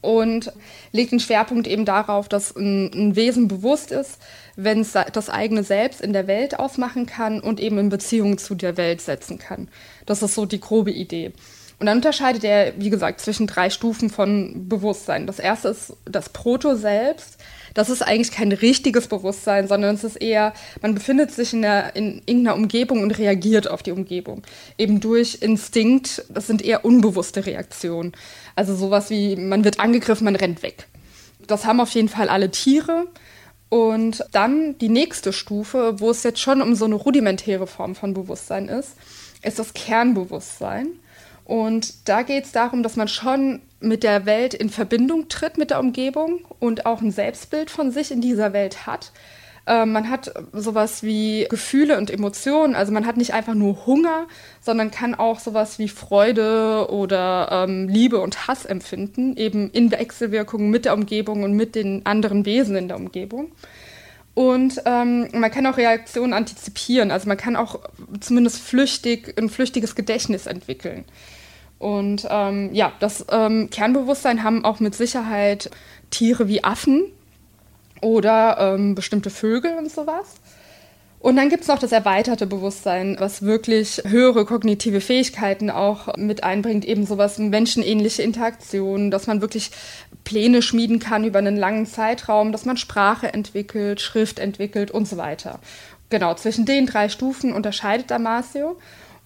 und 0.00 0.52
legt 0.92 1.12
den 1.12 1.20
Schwerpunkt 1.20 1.68
eben 1.68 1.84
darauf, 1.84 2.28
dass 2.28 2.56
ein, 2.56 2.90
ein 2.92 3.16
Wesen 3.16 3.46
bewusst 3.46 3.92
ist, 3.92 4.18
wenn 4.56 4.80
es 4.80 4.92
das 5.12 5.30
eigene 5.30 5.62
Selbst 5.62 6.00
in 6.00 6.12
der 6.12 6.26
Welt 6.26 6.58
ausmachen 6.58 7.06
kann 7.06 7.40
und 7.40 7.60
eben 7.60 7.78
in 7.78 7.88
Beziehung 7.88 8.36
zu 8.38 8.56
der 8.56 8.76
Welt 8.76 9.00
setzen 9.00 9.38
kann. 9.38 9.68
Das 10.06 10.22
ist 10.22 10.34
so 10.34 10.44
die 10.44 10.60
grobe 10.60 10.90
Idee. 10.90 11.32
Und 11.78 11.86
dann 11.86 11.98
unterscheidet 11.98 12.44
er, 12.44 12.72
wie 12.78 12.90
gesagt, 12.90 13.20
zwischen 13.20 13.46
drei 13.46 13.70
Stufen 13.70 14.10
von 14.10 14.68
Bewusstsein. 14.68 15.26
Das 15.26 15.38
erste 15.38 15.68
ist 15.68 15.94
das 16.04 16.28
Proto-Selbst. 16.28 17.38
Das 17.74 17.90
ist 17.90 18.02
eigentlich 18.02 18.30
kein 18.30 18.52
richtiges 18.52 19.06
Bewusstsein, 19.06 19.68
sondern 19.68 19.94
es 19.94 20.04
ist 20.04 20.16
eher, 20.16 20.52
man 20.82 20.94
befindet 20.94 21.30
sich 21.32 21.52
in, 21.52 21.62
der, 21.62 21.94
in 21.96 22.22
irgendeiner 22.26 22.56
Umgebung 22.56 23.02
und 23.02 23.18
reagiert 23.18 23.70
auf 23.70 23.82
die 23.82 23.92
Umgebung. 23.92 24.42
Eben 24.78 25.00
durch 25.00 25.38
Instinkt, 25.40 26.24
das 26.28 26.46
sind 26.46 26.62
eher 26.62 26.84
unbewusste 26.84 27.46
Reaktionen. 27.46 28.12
Also 28.56 28.74
sowas 28.74 29.10
wie, 29.10 29.36
man 29.36 29.64
wird 29.64 29.80
angegriffen, 29.80 30.24
man 30.24 30.36
rennt 30.36 30.62
weg. 30.62 30.86
Das 31.46 31.64
haben 31.64 31.80
auf 31.80 31.90
jeden 31.90 32.08
Fall 32.08 32.28
alle 32.28 32.50
Tiere. 32.50 33.06
Und 33.68 34.24
dann 34.32 34.76
die 34.78 34.88
nächste 34.88 35.32
Stufe, 35.32 36.00
wo 36.00 36.10
es 36.10 36.24
jetzt 36.24 36.40
schon 36.40 36.60
um 36.60 36.74
so 36.74 36.84
eine 36.86 36.96
rudimentäre 36.96 37.68
Form 37.68 37.94
von 37.94 38.14
Bewusstsein 38.14 38.68
ist, 38.68 38.96
ist 39.42 39.58
das 39.60 39.74
Kernbewusstsein. 39.74 40.88
Und 41.44 42.08
da 42.08 42.22
geht 42.22 42.44
es 42.44 42.52
darum, 42.52 42.82
dass 42.82 42.96
man 42.96 43.08
schon 43.08 43.60
mit 43.80 44.02
der 44.02 44.26
Welt 44.26 44.54
in 44.54 44.70
Verbindung 44.70 45.28
tritt, 45.28 45.58
mit 45.58 45.70
der 45.70 45.80
Umgebung 45.80 46.40
und 46.58 46.86
auch 46.86 47.00
ein 47.00 47.10
Selbstbild 47.10 47.70
von 47.70 47.90
sich 47.90 48.10
in 48.10 48.20
dieser 48.20 48.52
Welt 48.52 48.86
hat. 48.86 49.12
Äh, 49.66 49.86
man 49.86 50.10
hat 50.10 50.32
sowas 50.52 51.02
wie 51.02 51.46
Gefühle 51.48 51.98
und 51.98 52.10
Emotionen, 52.10 52.74
also 52.74 52.92
man 52.92 53.06
hat 53.06 53.16
nicht 53.16 53.32
einfach 53.32 53.54
nur 53.54 53.86
Hunger, 53.86 54.26
sondern 54.60 54.90
kann 54.90 55.14
auch 55.14 55.38
sowas 55.38 55.78
wie 55.78 55.88
Freude 55.88 56.88
oder 56.90 57.48
ähm, 57.50 57.88
Liebe 57.88 58.20
und 58.20 58.48
Hass 58.48 58.64
empfinden, 58.64 59.36
eben 59.36 59.70
in 59.70 59.90
Wechselwirkung 59.90 60.70
mit 60.70 60.84
der 60.84 60.94
Umgebung 60.94 61.42
und 61.42 61.54
mit 61.54 61.74
den 61.74 62.04
anderen 62.04 62.44
Wesen 62.44 62.76
in 62.76 62.88
der 62.88 62.96
Umgebung. 62.96 63.52
Und 64.34 64.80
ähm, 64.86 65.28
man 65.32 65.50
kann 65.50 65.66
auch 65.66 65.76
Reaktionen 65.76 66.32
antizipieren, 66.32 67.10
also 67.10 67.28
man 67.28 67.36
kann 67.36 67.56
auch 67.56 67.80
zumindest 68.20 68.60
flüchtig 68.60 69.34
ein 69.38 69.48
flüchtiges 69.48 69.94
Gedächtnis 69.94 70.46
entwickeln. 70.46 71.04
Und 71.80 72.28
ähm, 72.30 72.74
ja, 72.74 72.92
das 73.00 73.24
ähm, 73.32 73.70
Kernbewusstsein 73.70 74.44
haben 74.44 74.66
auch 74.66 74.80
mit 74.80 74.94
Sicherheit 74.94 75.70
Tiere 76.10 76.46
wie 76.46 76.62
Affen 76.62 77.04
oder 78.02 78.74
ähm, 78.74 78.94
bestimmte 78.94 79.30
Vögel 79.30 79.76
und 79.78 79.90
sowas. 79.90 80.34
Und 81.20 81.36
dann 81.36 81.48
gibt 81.48 81.62
es 81.62 81.68
noch 81.68 81.78
das 81.78 81.92
erweiterte 81.92 82.46
Bewusstsein, 82.46 83.16
was 83.18 83.42
wirklich 83.42 84.02
höhere 84.06 84.44
kognitive 84.44 85.00
Fähigkeiten 85.00 85.70
auch 85.70 86.16
mit 86.16 86.44
einbringt, 86.44 86.84
eben 86.84 87.06
sowas 87.06 87.38
menschenähnliche 87.38 88.22
Interaktionen, 88.22 89.10
dass 89.10 89.26
man 89.26 89.40
wirklich 89.40 89.70
Pläne 90.24 90.60
schmieden 90.60 90.98
kann 90.98 91.24
über 91.24 91.38
einen 91.38 91.56
langen 91.56 91.86
Zeitraum, 91.86 92.52
dass 92.52 92.66
man 92.66 92.76
Sprache 92.76 93.32
entwickelt, 93.32 94.02
Schrift 94.02 94.38
entwickelt 94.38 94.90
und 94.90 95.08
so 95.08 95.16
weiter. 95.16 95.60
Genau, 96.10 96.34
zwischen 96.34 96.66
den 96.66 96.86
drei 96.86 97.08
Stufen 97.08 97.54
unterscheidet 97.54 98.10
Damasio. 98.10 98.76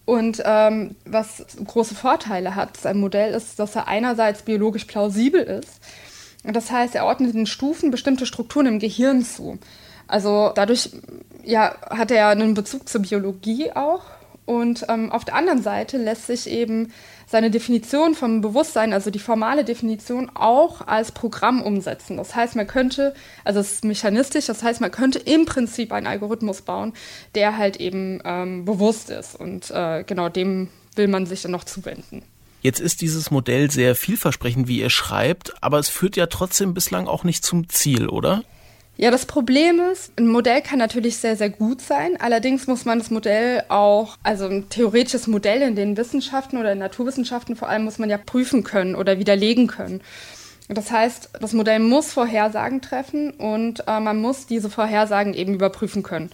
Und 0.04 0.42
ähm, 0.44 0.96
was 1.06 1.44
große 1.64 1.94
Vorteile 1.94 2.54
hat, 2.54 2.76
sein 2.76 2.98
Modell 2.98 3.32
ist, 3.32 3.58
dass 3.58 3.74
er 3.74 3.88
einerseits 3.88 4.42
biologisch 4.42 4.84
plausibel 4.84 5.40
ist. 5.42 5.80
Das 6.44 6.70
heißt, 6.70 6.94
er 6.94 7.06
ordnet 7.06 7.34
in 7.34 7.46
Stufen 7.46 7.90
bestimmte 7.90 8.26
Strukturen 8.26 8.66
im 8.66 8.78
Gehirn 8.78 9.24
zu. 9.24 9.58
Also 10.06 10.52
dadurch 10.54 10.90
ja, 11.42 11.74
hat 11.88 12.10
er 12.10 12.28
einen 12.28 12.54
Bezug 12.54 12.88
zur 12.88 13.02
Biologie 13.02 13.72
auch. 13.72 14.02
Und 14.46 14.84
ähm, 14.88 15.10
auf 15.10 15.24
der 15.24 15.36
anderen 15.36 15.62
Seite 15.62 15.96
lässt 15.96 16.26
sich 16.26 16.48
eben 16.48 16.92
seine 17.26 17.50
Definition 17.50 18.14
vom 18.14 18.42
Bewusstsein, 18.42 18.92
also 18.92 19.10
die 19.10 19.18
formale 19.18 19.64
Definition, 19.64 20.30
auch 20.34 20.86
als 20.86 21.12
Programm 21.12 21.62
umsetzen. 21.62 22.18
Das 22.18 22.34
heißt, 22.34 22.54
man 22.54 22.66
könnte, 22.66 23.14
also 23.44 23.60
es 23.60 23.72
ist 23.72 23.84
mechanistisch, 23.84 24.46
das 24.46 24.62
heißt, 24.62 24.80
man 24.80 24.90
könnte 24.90 25.18
im 25.18 25.46
Prinzip 25.46 25.92
einen 25.92 26.06
Algorithmus 26.06 26.62
bauen, 26.62 26.92
der 27.34 27.56
halt 27.56 27.78
eben 27.78 28.20
ähm, 28.24 28.64
bewusst 28.64 29.08
ist. 29.10 29.34
Und 29.34 29.70
äh, 29.70 30.04
genau 30.04 30.28
dem 30.28 30.68
will 30.94 31.08
man 31.08 31.24
sich 31.26 31.42
dann 31.42 31.52
noch 31.52 31.64
zuwenden. 31.64 32.22
Jetzt 32.60 32.80
ist 32.80 33.02
dieses 33.02 33.30
Modell 33.30 33.70
sehr 33.70 33.94
vielversprechend, 33.94 34.68
wie 34.68 34.80
ihr 34.80 34.90
schreibt, 34.90 35.62
aber 35.62 35.78
es 35.78 35.88
führt 35.88 36.16
ja 36.16 36.26
trotzdem 36.26 36.72
bislang 36.72 37.08
auch 37.08 37.24
nicht 37.24 37.44
zum 37.44 37.68
Ziel, 37.68 38.08
oder? 38.08 38.42
Ja, 38.96 39.10
das 39.10 39.26
Problem 39.26 39.80
ist, 39.92 40.12
ein 40.16 40.28
Modell 40.28 40.62
kann 40.62 40.78
natürlich 40.78 41.16
sehr, 41.16 41.36
sehr 41.36 41.50
gut 41.50 41.80
sein. 41.80 42.16
Allerdings 42.20 42.68
muss 42.68 42.84
man 42.84 43.00
das 43.00 43.10
Modell 43.10 43.64
auch, 43.68 44.16
also 44.22 44.46
ein 44.46 44.68
theoretisches 44.68 45.26
Modell 45.26 45.62
in 45.62 45.74
den 45.74 45.96
Wissenschaften 45.96 46.58
oder 46.58 46.72
in 46.72 46.78
Naturwissenschaften 46.78 47.56
vor 47.56 47.68
allem 47.68 47.84
muss 47.84 47.98
man 47.98 48.08
ja 48.08 48.18
prüfen 48.18 48.62
können 48.62 48.94
oder 48.94 49.18
widerlegen 49.18 49.66
können. 49.66 50.00
Das 50.68 50.92
heißt, 50.92 51.30
das 51.40 51.52
Modell 51.52 51.80
muss 51.80 52.12
Vorhersagen 52.12 52.80
treffen 52.80 53.32
und 53.32 53.86
äh, 53.88 53.98
man 53.98 54.20
muss 54.20 54.46
diese 54.46 54.70
Vorhersagen 54.70 55.34
eben 55.34 55.54
überprüfen 55.54 56.04
können. 56.04 56.30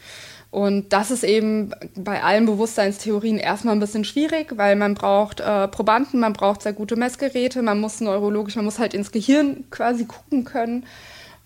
Und 0.50 0.92
das 0.92 1.10
ist 1.10 1.24
eben 1.24 1.70
bei 1.94 2.22
allen 2.22 2.44
Bewusstseinstheorien 2.44 3.38
erstmal 3.38 3.74
ein 3.74 3.80
bisschen 3.80 4.04
schwierig, 4.04 4.52
weil 4.56 4.76
man 4.76 4.94
braucht 4.94 5.40
äh, 5.40 5.66
Probanden, 5.68 6.20
man 6.20 6.34
braucht 6.34 6.62
sehr 6.62 6.72
gute 6.74 6.96
Messgeräte, 6.96 7.62
man 7.62 7.80
muss 7.80 8.00
neurologisch, 8.00 8.56
man 8.56 8.64
muss 8.66 8.78
halt 8.78 8.92
ins 8.92 9.12
Gehirn 9.12 9.64
quasi 9.70 10.04
gucken 10.04 10.44
können 10.44 10.84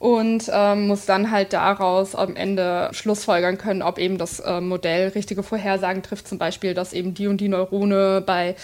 und 0.04 0.50
ähm, 0.52 0.88
muss 0.88 1.06
dann 1.06 1.30
halt 1.30 1.54
daraus 1.54 2.14
am 2.14 2.36
Ende 2.36 2.90
Schlussfolgern 2.92 3.56
können, 3.56 3.80
ob 3.80 3.98
eben 3.98 4.18
das 4.18 4.38
äh, 4.38 4.60
Modell 4.60 5.08
richtige 5.08 5.42
Vorhersagen 5.42 6.02
trifft, 6.02 6.28
zum 6.28 6.36
Beispiel, 6.36 6.74
dass 6.74 6.92
eben 6.92 7.14
die 7.14 7.26
und 7.26 7.40
die 7.40 7.48
Neurone 7.48 8.20
bei 8.20 8.54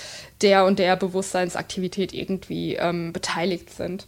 der 0.42 0.66
und 0.66 0.78
der 0.78 0.96
Bewusstseinsaktivität 0.96 2.12
irgendwie 2.12 2.74
ähm, 2.74 3.14
beteiligt 3.14 3.70
sind. 3.70 4.04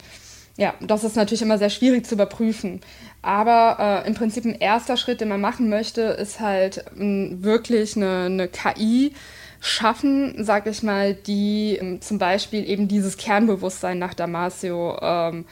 Ja, 0.58 0.74
das 0.82 1.04
ist 1.04 1.16
natürlich 1.16 1.40
immer 1.40 1.56
sehr 1.56 1.70
schwierig 1.70 2.04
zu 2.04 2.16
überprüfen. 2.16 2.82
Aber 3.22 4.02
äh, 4.04 4.06
im 4.06 4.12
Prinzip 4.12 4.44
ein 4.44 4.54
erster 4.54 4.98
Schritt, 4.98 5.22
den 5.22 5.28
man 5.28 5.40
machen 5.40 5.70
möchte, 5.70 6.02
ist 6.02 6.38
halt 6.38 6.84
äh, 6.98 7.28
wirklich 7.40 7.96
eine, 7.96 8.26
eine 8.26 8.48
KI 8.48 9.14
schaffen, 9.58 10.34
sag 10.44 10.66
ich 10.66 10.82
mal, 10.82 11.14
die 11.14 11.78
äh, 11.78 11.98
zum 12.00 12.18
Beispiel 12.18 12.68
eben 12.68 12.88
dieses 12.88 13.16
Kernbewusstsein 13.16 13.98
nach 13.98 14.12
Damasio 14.12 14.98
ähm, 15.00 15.46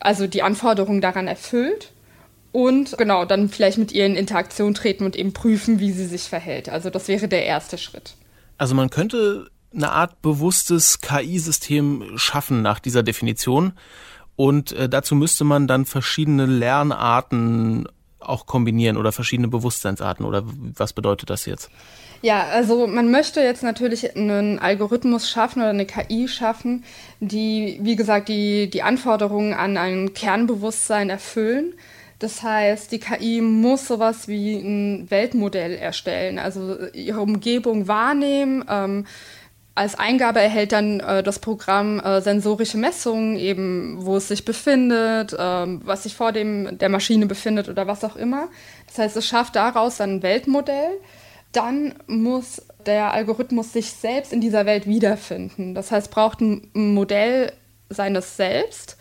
also 0.00 0.26
die 0.26 0.42
Anforderungen 0.42 1.00
daran 1.00 1.26
erfüllt 1.26 1.92
und 2.52 2.96
genau, 2.96 3.24
dann 3.24 3.48
vielleicht 3.48 3.78
mit 3.78 3.92
ihr 3.92 4.06
in 4.06 4.16
Interaktion 4.16 4.74
treten 4.74 5.04
und 5.04 5.16
eben 5.16 5.32
prüfen, 5.32 5.80
wie 5.80 5.92
sie 5.92 6.06
sich 6.06 6.22
verhält. 6.22 6.68
Also 6.68 6.90
das 6.90 7.08
wäre 7.08 7.28
der 7.28 7.44
erste 7.44 7.78
Schritt. 7.78 8.14
Also 8.56 8.74
man 8.74 8.90
könnte 8.90 9.50
eine 9.74 9.92
Art 9.92 10.22
bewusstes 10.22 11.00
KI-System 11.00 12.16
schaffen 12.16 12.62
nach 12.62 12.78
dieser 12.78 13.02
Definition. 13.02 13.74
Und 14.34 14.72
äh, 14.72 14.88
dazu 14.88 15.14
müsste 15.14 15.44
man 15.44 15.66
dann 15.66 15.84
verschiedene 15.84 16.46
Lernarten 16.46 17.88
auch 18.20 18.46
kombinieren 18.46 18.96
oder 18.96 19.12
verschiedene 19.12 19.48
Bewusstseinsarten 19.48 20.24
oder 20.24 20.42
was 20.44 20.92
bedeutet 20.92 21.30
das 21.30 21.44
jetzt? 21.46 21.70
Ja, 22.20 22.48
also 22.48 22.88
man 22.88 23.10
möchte 23.10 23.40
jetzt 23.40 23.62
natürlich 23.62 24.16
einen 24.16 24.58
Algorithmus 24.58 25.30
schaffen 25.30 25.60
oder 25.60 25.70
eine 25.70 25.86
KI 25.86 26.26
schaffen, 26.26 26.84
die, 27.20 27.78
wie 27.82 27.94
gesagt, 27.94 28.28
die, 28.28 28.68
die 28.68 28.82
Anforderungen 28.82 29.54
an 29.54 29.76
ein 29.76 30.14
Kernbewusstsein 30.14 31.10
erfüllen. 31.10 31.74
Das 32.18 32.42
heißt, 32.42 32.90
die 32.90 32.98
KI 32.98 33.40
muss 33.40 33.86
sowas 33.86 34.26
wie 34.26 34.56
ein 34.56 35.08
Weltmodell 35.08 35.74
erstellen, 35.74 36.40
also 36.40 36.88
ihre 36.92 37.20
Umgebung 37.20 37.86
wahrnehmen. 37.86 38.64
Ähm, 38.68 39.06
als 39.76 39.94
Eingabe 39.94 40.40
erhält 40.40 40.72
dann 40.72 40.98
äh, 40.98 41.22
das 41.22 41.38
Programm 41.38 42.00
äh, 42.00 42.20
sensorische 42.20 42.78
Messungen, 42.78 43.36
eben 43.36 43.98
wo 44.00 44.16
es 44.16 44.26
sich 44.26 44.44
befindet, 44.44 45.36
ähm, 45.38 45.82
was 45.84 46.02
sich 46.02 46.16
vor 46.16 46.32
dem 46.32 46.78
der 46.78 46.88
Maschine 46.88 47.26
befindet 47.26 47.68
oder 47.68 47.86
was 47.86 48.02
auch 48.02 48.16
immer. 48.16 48.48
Das 48.88 48.98
heißt, 48.98 49.16
es 49.16 49.26
schafft 49.26 49.54
daraus 49.54 50.00
ein 50.00 50.24
Weltmodell. 50.24 50.98
Dann 51.58 51.94
muss 52.06 52.62
der 52.86 53.12
Algorithmus 53.12 53.72
sich 53.72 53.90
selbst 53.90 54.32
in 54.32 54.40
dieser 54.40 54.64
Welt 54.64 54.86
wiederfinden. 54.86 55.74
Das 55.74 55.90
heißt, 55.90 56.08
braucht 56.12 56.40
ein 56.40 56.70
Modell 56.72 57.52
seines 57.88 58.36
Selbst 58.36 58.96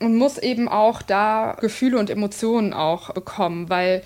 und 0.00 0.16
muss 0.16 0.38
eben 0.38 0.68
auch 0.68 1.02
da 1.02 1.56
Gefühle 1.60 1.98
und 1.98 2.08
Emotionen 2.08 2.72
auch 2.72 3.12
bekommen, 3.14 3.68
weil 3.68 4.02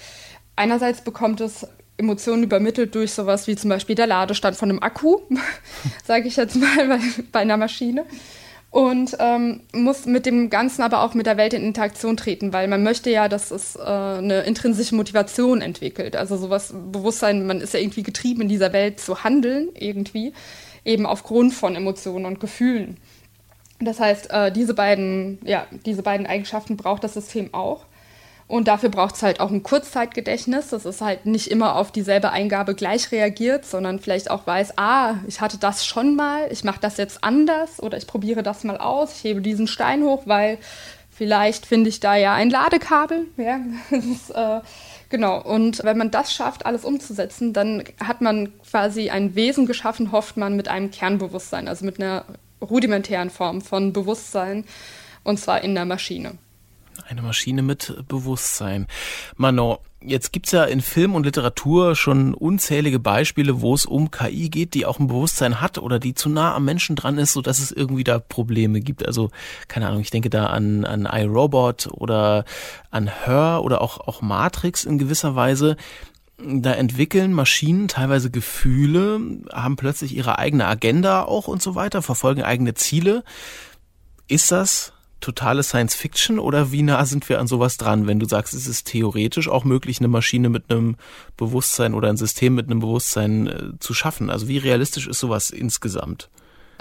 einerseits 0.56 1.02
bekommt 1.02 1.42
es 1.42 1.66
Emotionen 1.98 2.44
übermittelt 2.44 2.94
durch 2.94 3.12
sowas 3.12 3.46
wie 3.46 3.56
zum 3.56 3.68
Beispiel 3.68 3.94
der 3.94 4.06
Ladestand 4.06 4.56
von 4.56 4.70
einem 4.70 4.82
Akku, 4.82 5.20
sage 6.04 6.28
ich 6.28 6.36
jetzt 6.36 6.56
mal 6.56 6.88
bei, 6.88 6.98
bei 7.30 7.40
einer 7.40 7.58
Maschine. 7.58 8.06
Und 8.72 9.18
ähm, 9.20 9.60
muss 9.74 10.06
mit 10.06 10.24
dem 10.24 10.48
Ganzen 10.48 10.80
aber 10.80 11.02
auch 11.02 11.12
mit 11.12 11.26
der 11.26 11.36
Welt 11.36 11.52
in 11.52 11.62
Interaktion 11.62 12.16
treten, 12.16 12.54
weil 12.54 12.68
man 12.68 12.82
möchte 12.82 13.10
ja, 13.10 13.28
dass 13.28 13.50
es 13.50 13.76
äh, 13.76 13.80
eine 13.82 14.44
intrinsische 14.44 14.94
Motivation 14.94 15.60
entwickelt. 15.60 16.16
Also 16.16 16.38
sowas 16.38 16.74
Bewusstsein, 16.90 17.46
man 17.46 17.60
ist 17.60 17.74
ja 17.74 17.80
irgendwie 17.80 18.02
getrieben, 18.02 18.40
in 18.40 18.48
dieser 18.48 18.72
Welt 18.72 18.98
zu 18.98 19.24
handeln, 19.24 19.68
irgendwie, 19.74 20.32
eben 20.86 21.04
aufgrund 21.04 21.52
von 21.52 21.76
Emotionen 21.76 22.24
und 22.24 22.40
Gefühlen. 22.40 22.96
Das 23.78 24.00
heißt, 24.00 24.30
äh, 24.30 24.50
diese, 24.50 24.72
beiden, 24.72 25.38
ja, 25.44 25.66
diese 25.84 26.02
beiden 26.02 26.26
Eigenschaften 26.26 26.78
braucht 26.78 27.04
das 27.04 27.12
System 27.12 27.52
auch. 27.52 27.84
Und 28.52 28.68
dafür 28.68 28.90
braucht 28.90 29.14
es 29.14 29.22
halt 29.22 29.40
auch 29.40 29.50
ein 29.50 29.62
Kurzzeitgedächtnis. 29.62 30.68
Das 30.68 30.84
ist 30.84 31.00
halt 31.00 31.24
nicht 31.24 31.50
immer 31.50 31.74
auf 31.76 31.90
dieselbe 31.90 32.32
Eingabe 32.32 32.74
gleich 32.74 33.10
reagiert, 33.10 33.64
sondern 33.64 33.98
vielleicht 33.98 34.30
auch 34.30 34.46
weiß, 34.46 34.76
ah, 34.76 35.14
ich 35.26 35.40
hatte 35.40 35.56
das 35.56 35.86
schon 35.86 36.16
mal, 36.16 36.52
ich 36.52 36.62
mache 36.62 36.78
das 36.78 36.98
jetzt 36.98 37.24
anders 37.24 37.82
oder 37.82 37.96
ich 37.96 38.06
probiere 38.06 38.42
das 38.42 38.62
mal 38.62 38.76
aus, 38.76 39.16
ich 39.16 39.24
hebe 39.24 39.40
diesen 39.40 39.68
Stein 39.68 40.02
hoch, 40.02 40.24
weil 40.26 40.58
vielleicht 41.10 41.64
finde 41.64 41.88
ich 41.88 42.00
da 42.00 42.14
ja 42.14 42.34
ein 42.34 42.50
Ladekabel. 42.50 43.24
Ja, 43.38 43.58
ist, 43.90 44.28
äh, 44.34 44.60
genau. 45.08 45.40
Und 45.40 45.82
wenn 45.82 45.96
man 45.96 46.10
das 46.10 46.30
schafft, 46.34 46.66
alles 46.66 46.84
umzusetzen, 46.84 47.54
dann 47.54 47.84
hat 48.04 48.20
man 48.20 48.52
quasi 48.70 49.08
ein 49.08 49.34
Wesen 49.34 49.64
geschaffen, 49.64 50.12
hofft 50.12 50.36
man, 50.36 50.56
mit 50.56 50.68
einem 50.68 50.90
Kernbewusstsein, 50.90 51.68
also 51.68 51.86
mit 51.86 51.98
einer 51.98 52.26
rudimentären 52.60 53.30
Form 53.30 53.62
von 53.62 53.94
Bewusstsein 53.94 54.66
und 55.24 55.40
zwar 55.40 55.64
in 55.64 55.74
der 55.74 55.86
Maschine. 55.86 56.36
Eine 57.08 57.22
Maschine 57.22 57.62
mit 57.62 57.94
Bewusstsein. 58.08 58.86
Manon, 59.36 59.78
jetzt 60.00 60.32
gibt's 60.32 60.52
ja 60.52 60.64
in 60.64 60.80
Film 60.80 61.14
und 61.14 61.24
Literatur 61.24 61.94
schon 61.94 62.34
unzählige 62.34 62.98
Beispiele, 62.98 63.60
wo 63.60 63.74
es 63.74 63.86
um 63.86 64.10
KI 64.10 64.48
geht, 64.48 64.74
die 64.74 64.86
auch 64.86 64.98
ein 64.98 65.06
Bewusstsein 65.06 65.60
hat 65.60 65.78
oder 65.78 65.98
die 65.98 66.14
zu 66.14 66.28
nah 66.28 66.54
am 66.54 66.64
Menschen 66.64 66.96
dran 66.96 67.18
ist, 67.18 67.32
sodass 67.32 67.58
es 67.58 67.72
irgendwie 67.72 68.04
da 68.04 68.18
Probleme 68.18 68.80
gibt. 68.80 69.06
Also, 69.06 69.30
keine 69.68 69.88
Ahnung, 69.88 70.00
ich 70.00 70.10
denke 70.10 70.30
da 70.30 70.46
an, 70.46 70.84
an 70.84 71.08
iRobot 71.10 71.88
oder 71.92 72.44
an 72.90 73.10
Her 73.24 73.60
oder 73.62 73.80
auch, 73.80 74.00
auch 74.00 74.22
Matrix 74.22 74.84
in 74.84 74.98
gewisser 74.98 75.34
Weise 75.34 75.76
da 76.44 76.72
entwickeln 76.72 77.32
Maschinen 77.32 77.88
teilweise 77.88 78.30
Gefühle, 78.30 79.20
haben 79.52 79.76
plötzlich 79.76 80.16
ihre 80.16 80.38
eigene 80.38 80.66
Agenda 80.66 81.22
auch 81.22 81.46
und 81.46 81.62
so 81.62 81.74
weiter, 81.74 82.02
verfolgen 82.02 82.42
eigene 82.42 82.74
Ziele. 82.74 83.22
Ist 84.28 84.50
das 84.50 84.92
totale 85.22 85.62
Science 85.62 85.94
Fiction 85.94 86.38
oder 86.38 86.72
wie 86.72 86.82
nah 86.82 87.04
sind 87.06 87.28
wir 87.28 87.40
an 87.40 87.46
sowas 87.46 87.78
dran, 87.78 88.06
wenn 88.06 88.20
du 88.20 88.28
sagst, 88.28 88.52
es 88.52 88.66
ist 88.66 88.86
theoretisch 88.86 89.48
auch 89.48 89.64
möglich, 89.64 89.98
eine 90.00 90.08
Maschine 90.08 90.50
mit 90.50 90.70
einem 90.70 90.96
Bewusstsein 91.36 91.94
oder 91.94 92.10
ein 92.10 92.18
System 92.18 92.54
mit 92.54 92.66
einem 92.66 92.80
Bewusstsein 92.80 93.46
äh, 93.46 93.78
zu 93.80 93.94
schaffen? 93.94 94.28
Also 94.28 94.48
wie 94.48 94.58
realistisch 94.58 95.06
ist 95.06 95.20
sowas 95.20 95.50
insgesamt? 95.50 96.28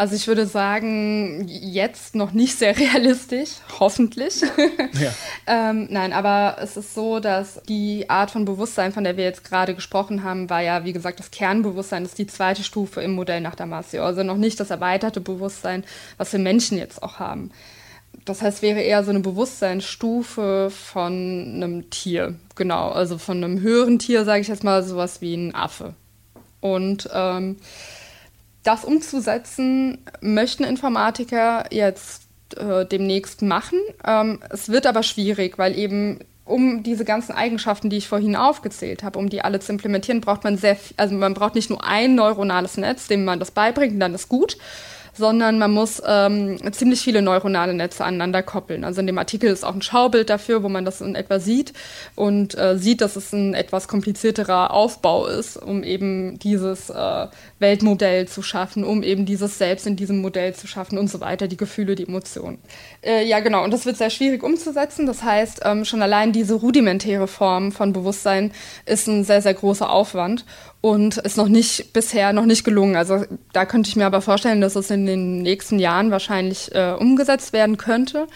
Also 0.02 0.16
ich 0.16 0.28
würde 0.28 0.48
sagen, 0.48 1.48
jetzt 1.48 2.16
noch 2.16 2.32
nicht 2.32 2.58
sehr 2.58 2.76
realistisch, 2.80 3.52
hoffentlich. 3.80 4.42
Ja. 4.42 5.14
ähm, 5.70 5.88
nein, 5.92 6.12
aber 6.12 6.58
es 6.60 6.76
ist 6.76 6.96
so, 6.96 7.20
dass 7.20 7.62
die 7.70 8.10
Art 8.10 8.32
von 8.32 8.46
Bewusstsein, 8.46 8.94
von 8.94 9.04
der 9.04 9.16
wir 9.16 9.26
jetzt 9.26 9.44
gerade 9.44 9.76
gesprochen 9.76 10.24
haben, 10.24 10.50
war 10.50 10.62
ja, 10.62 10.86
wie 10.86 10.94
gesagt, 10.94 11.20
das 11.20 11.30
Kernbewusstsein 11.30 12.02
das 12.02 12.14
ist 12.14 12.18
die 12.18 12.26
zweite 12.26 12.64
Stufe 12.64 13.02
im 13.02 13.14
Modell 13.14 13.42
nach 13.42 13.54
Damasio. 13.54 14.04
Also 14.04 14.24
noch 14.24 14.38
nicht 14.38 14.60
das 14.60 14.72
erweiterte 14.72 15.22
Bewusstsein, 15.22 15.84
was 16.18 16.34
wir 16.34 16.40
Menschen 16.40 16.80
jetzt 16.80 17.04
auch 17.04 17.20
haben. 17.20 17.52
Das 18.26 18.42
heißt, 18.42 18.62
wäre 18.62 18.82
eher 18.82 19.04
so 19.04 19.10
eine 19.10 19.22
Bewusstseinsstufe 19.22 20.70
von 20.70 21.14
einem 21.56 21.90
Tier, 21.90 22.36
genau, 22.56 22.90
also 22.90 23.18
von 23.18 23.44
einem 23.44 23.62
höheren 23.62 23.98
Tier, 23.98 24.26
sage 24.26 24.42
ich 24.42 24.48
jetzt 24.48 24.64
mal, 24.64 24.84
sowas 24.84 25.22
wie 25.22 25.36
ein 25.36 25.56
Affe. 25.56 25.96
Und 26.60 27.10
ähm, 27.14 27.58
das 28.64 28.86
umzusetzen 28.86 29.98
möchten 30.22 30.64
Informatiker 30.64 31.66
jetzt 31.72 32.28
äh, 32.58 32.86
demnächst 32.86 33.42
machen. 33.42 33.80
Ähm, 34.06 34.40
es 34.50 34.70
wird 34.70 34.86
aber 34.86 35.02
schwierig, 35.02 35.58
weil 35.58 35.78
eben 35.78 36.20
um 36.46 36.84
diese 36.84 37.06
ganzen 37.06 37.32
Eigenschaften, 37.34 37.90
die 37.90 37.98
ich 37.98 38.08
vorhin 38.08 38.36
aufgezählt 38.36 39.04
habe, 39.04 39.18
um 39.18 39.30
die 39.30 39.42
alle 39.42 39.60
zu 39.60 39.72
implementieren, 39.72 40.22
braucht 40.22 40.44
man 40.44 40.58
sehr, 40.58 40.78
also 40.98 41.16
man 41.16 41.34
braucht 41.34 41.56
nicht 41.56 41.70
nur 41.70 41.84
ein 41.84 42.16
neuronales 42.16 42.78
Netz, 42.78 43.08
dem 43.08 43.26
man 43.26 43.40
das 43.40 43.52
beibringt, 43.52 43.94
und 43.94 44.00
dann 44.00 44.14
ist 44.14 44.28
gut, 44.28 44.58
sondern 45.14 45.60
man 45.60 45.72
muss 45.72 46.02
ähm, 46.06 46.58
ziemlich 46.72 47.02
viele 47.02 47.22
neuronale 47.22 47.74
Netze 47.74 48.06
aneinander 48.06 48.44
koppeln. 48.44 48.84
Also 48.84 49.02
in 49.02 49.08
dem 49.08 49.18
Artikel 49.18 49.52
ist 49.52 49.64
auch 49.64 49.74
ein 49.74 49.82
Schaubild 49.82 50.30
dafür, 50.30 50.64
wo 50.64 50.70
man 50.70 50.86
das 50.86 51.02
in 51.02 51.16
etwa 51.16 51.40
sieht 51.40 51.74
und 52.16 52.58
äh, 52.58 52.78
sieht, 52.78 53.02
dass 53.02 53.16
es 53.16 53.34
ein 53.34 53.54
etwas 53.54 53.88
komplizierterer 53.88 54.72
Aufbau 54.72 55.28
ist, 55.28 55.58
um 55.58 55.84
eben 55.84 56.40
dieses 56.40 56.90
äh, 56.90 57.28
Weltmodell 57.60 58.28
zu 58.28 58.42
schaffen, 58.42 58.84
um 58.84 59.04
eben 59.04 59.26
dieses 59.26 59.58
Selbst 59.58 59.86
in 59.88 59.96
diesem 59.96 60.22
Modell 60.22 60.54
zu 60.56 60.68
schaffen 60.68 60.98
und 60.98 61.10
so 61.10 61.20
weiter, 61.20 61.48
die 61.48 61.58
Gefühle, 61.58 61.96
die 61.96 62.08
Emotionen. 62.08 62.60
Äh, 63.04 63.26
ja, 63.26 63.40
genau, 63.40 63.64
und 63.64 63.72
das 63.72 63.86
wird 63.86 63.98
sehr 63.98 64.10
schwierig 64.10 64.44
umzusetzen. 64.44 65.06
Das 65.06 65.24
heißt, 65.24 65.62
ähm, 65.66 65.86
schon 65.86 66.02
allein 66.02 66.32
diese 66.32 66.56
rudimentäre 66.56 67.28
Form 67.28 67.72
von 67.72 67.94
Bewusstsein 67.94 68.52
ist 68.86 69.08
ein 69.08 69.24
sehr, 69.24 69.42
sehr 69.42 69.54
großer 69.54 69.90
Aufwand 69.90 70.46
und 70.82 71.18
ist 71.18 71.38
noch 71.38 71.48
nicht 71.48 71.94
bisher 71.94 72.34
noch 72.34 72.46
nicht 72.46 72.64
gelungen. 72.64 72.96
Also 72.96 73.24
da 73.54 73.66
könnte 73.66 73.88
ich 73.90 73.96
mir 73.96 74.08
aber 74.08 74.22
vorstellen, 74.22 74.62
dass 74.62 74.76
es 74.76 74.90
in 74.90 75.01
den 75.06 75.42
nächsten 75.42 75.80
Jahren 75.80 76.12
wahrscheinlich 76.12 76.74
äh, 76.74 76.94
umgesetzt 76.94 77.54
werden 77.54 77.78
könnte. 77.78 78.28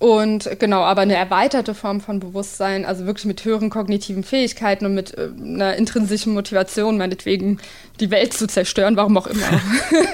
Und 0.00 0.58
genau, 0.58 0.82
aber 0.82 1.02
eine 1.02 1.14
erweiterte 1.14 1.72
Form 1.72 2.00
von 2.00 2.18
Bewusstsein, 2.18 2.84
also 2.84 3.06
wirklich 3.06 3.26
mit 3.26 3.44
höheren 3.44 3.70
kognitiven 3.70 4.24
Fähigkeiten 4.24 4.86
und 4.86 4.94
mit 4.94 5.16
äh, 5.16 5.30
einer 5.40 5.76
intrinsischen 5.76 6.34
Motivation, 6.34 6.98
meinetwegen 6.98 7.58
die 8.00 8.10
Welt 8.10 8.32
zu 8.32 8.48
zerstören, 8.48 8.96
warum 8.96 9.16
auch 9.16 9.28
immer. 9.28 9.46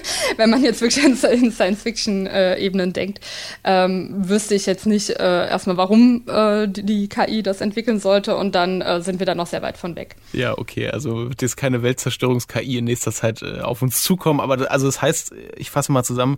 Wenn 0.36 0.50
man 0.50 0.62
jetzt 0.62 0.82
wirklich 0.82 1.02
in 1.02 1.16
Science-Fiction-Ebenen 1.50 2.92
denkt, 2.92 3.20
ähm, 3.64 4.10
wüsste 4.28 4.54
ich 4.54 4.66
jetzt 4.66 4.86
nicht 4.86 5.10
äh, 5.10 5.48
erstmal, 5.48 5.78
warum 5.78 6.24
äh, 6.28 6.68
die 6.68 7.08
KI 7.08 7.42
das 7.42 7.62
entwickeln 7.62 8.00
sollte 8.00 8.36
und 8.36 8.54
dann 8.54 8.82
äh, 8.82 9.00
sind 9.00 9.18
wir 9.18 9.26
da 9.26 9.34
noch 9.34 9.46
sehr 9.46 9.62
weit 9.62 9.78
von 9.78 9.96
weg. 9.96 10.16
Ja, 10.32 10.56
okay, 10.58 10.88
also 10.88 11.30
wird 11.30 11.40
jetzt 11.40 11.56
keine 11.56 11.82
Weltzerstörungs-KI 11.82 12.78
in 12.78 12.84
nächster 12.84 13.12
Zeit 13.12 13.42
äh, 13.42 13.60
auf 13.60 13.80
uns 13.80 14.02
zukommen, 14.02 14.40
aber 14.40 14.70
also 14.70 14.86
das 14.86 15.00
heißt, 15.00 15.32
ich 15.56 15.70
fasse 15.70 15.90
mal 15.90 16.04
zusammen, 16.04 16.36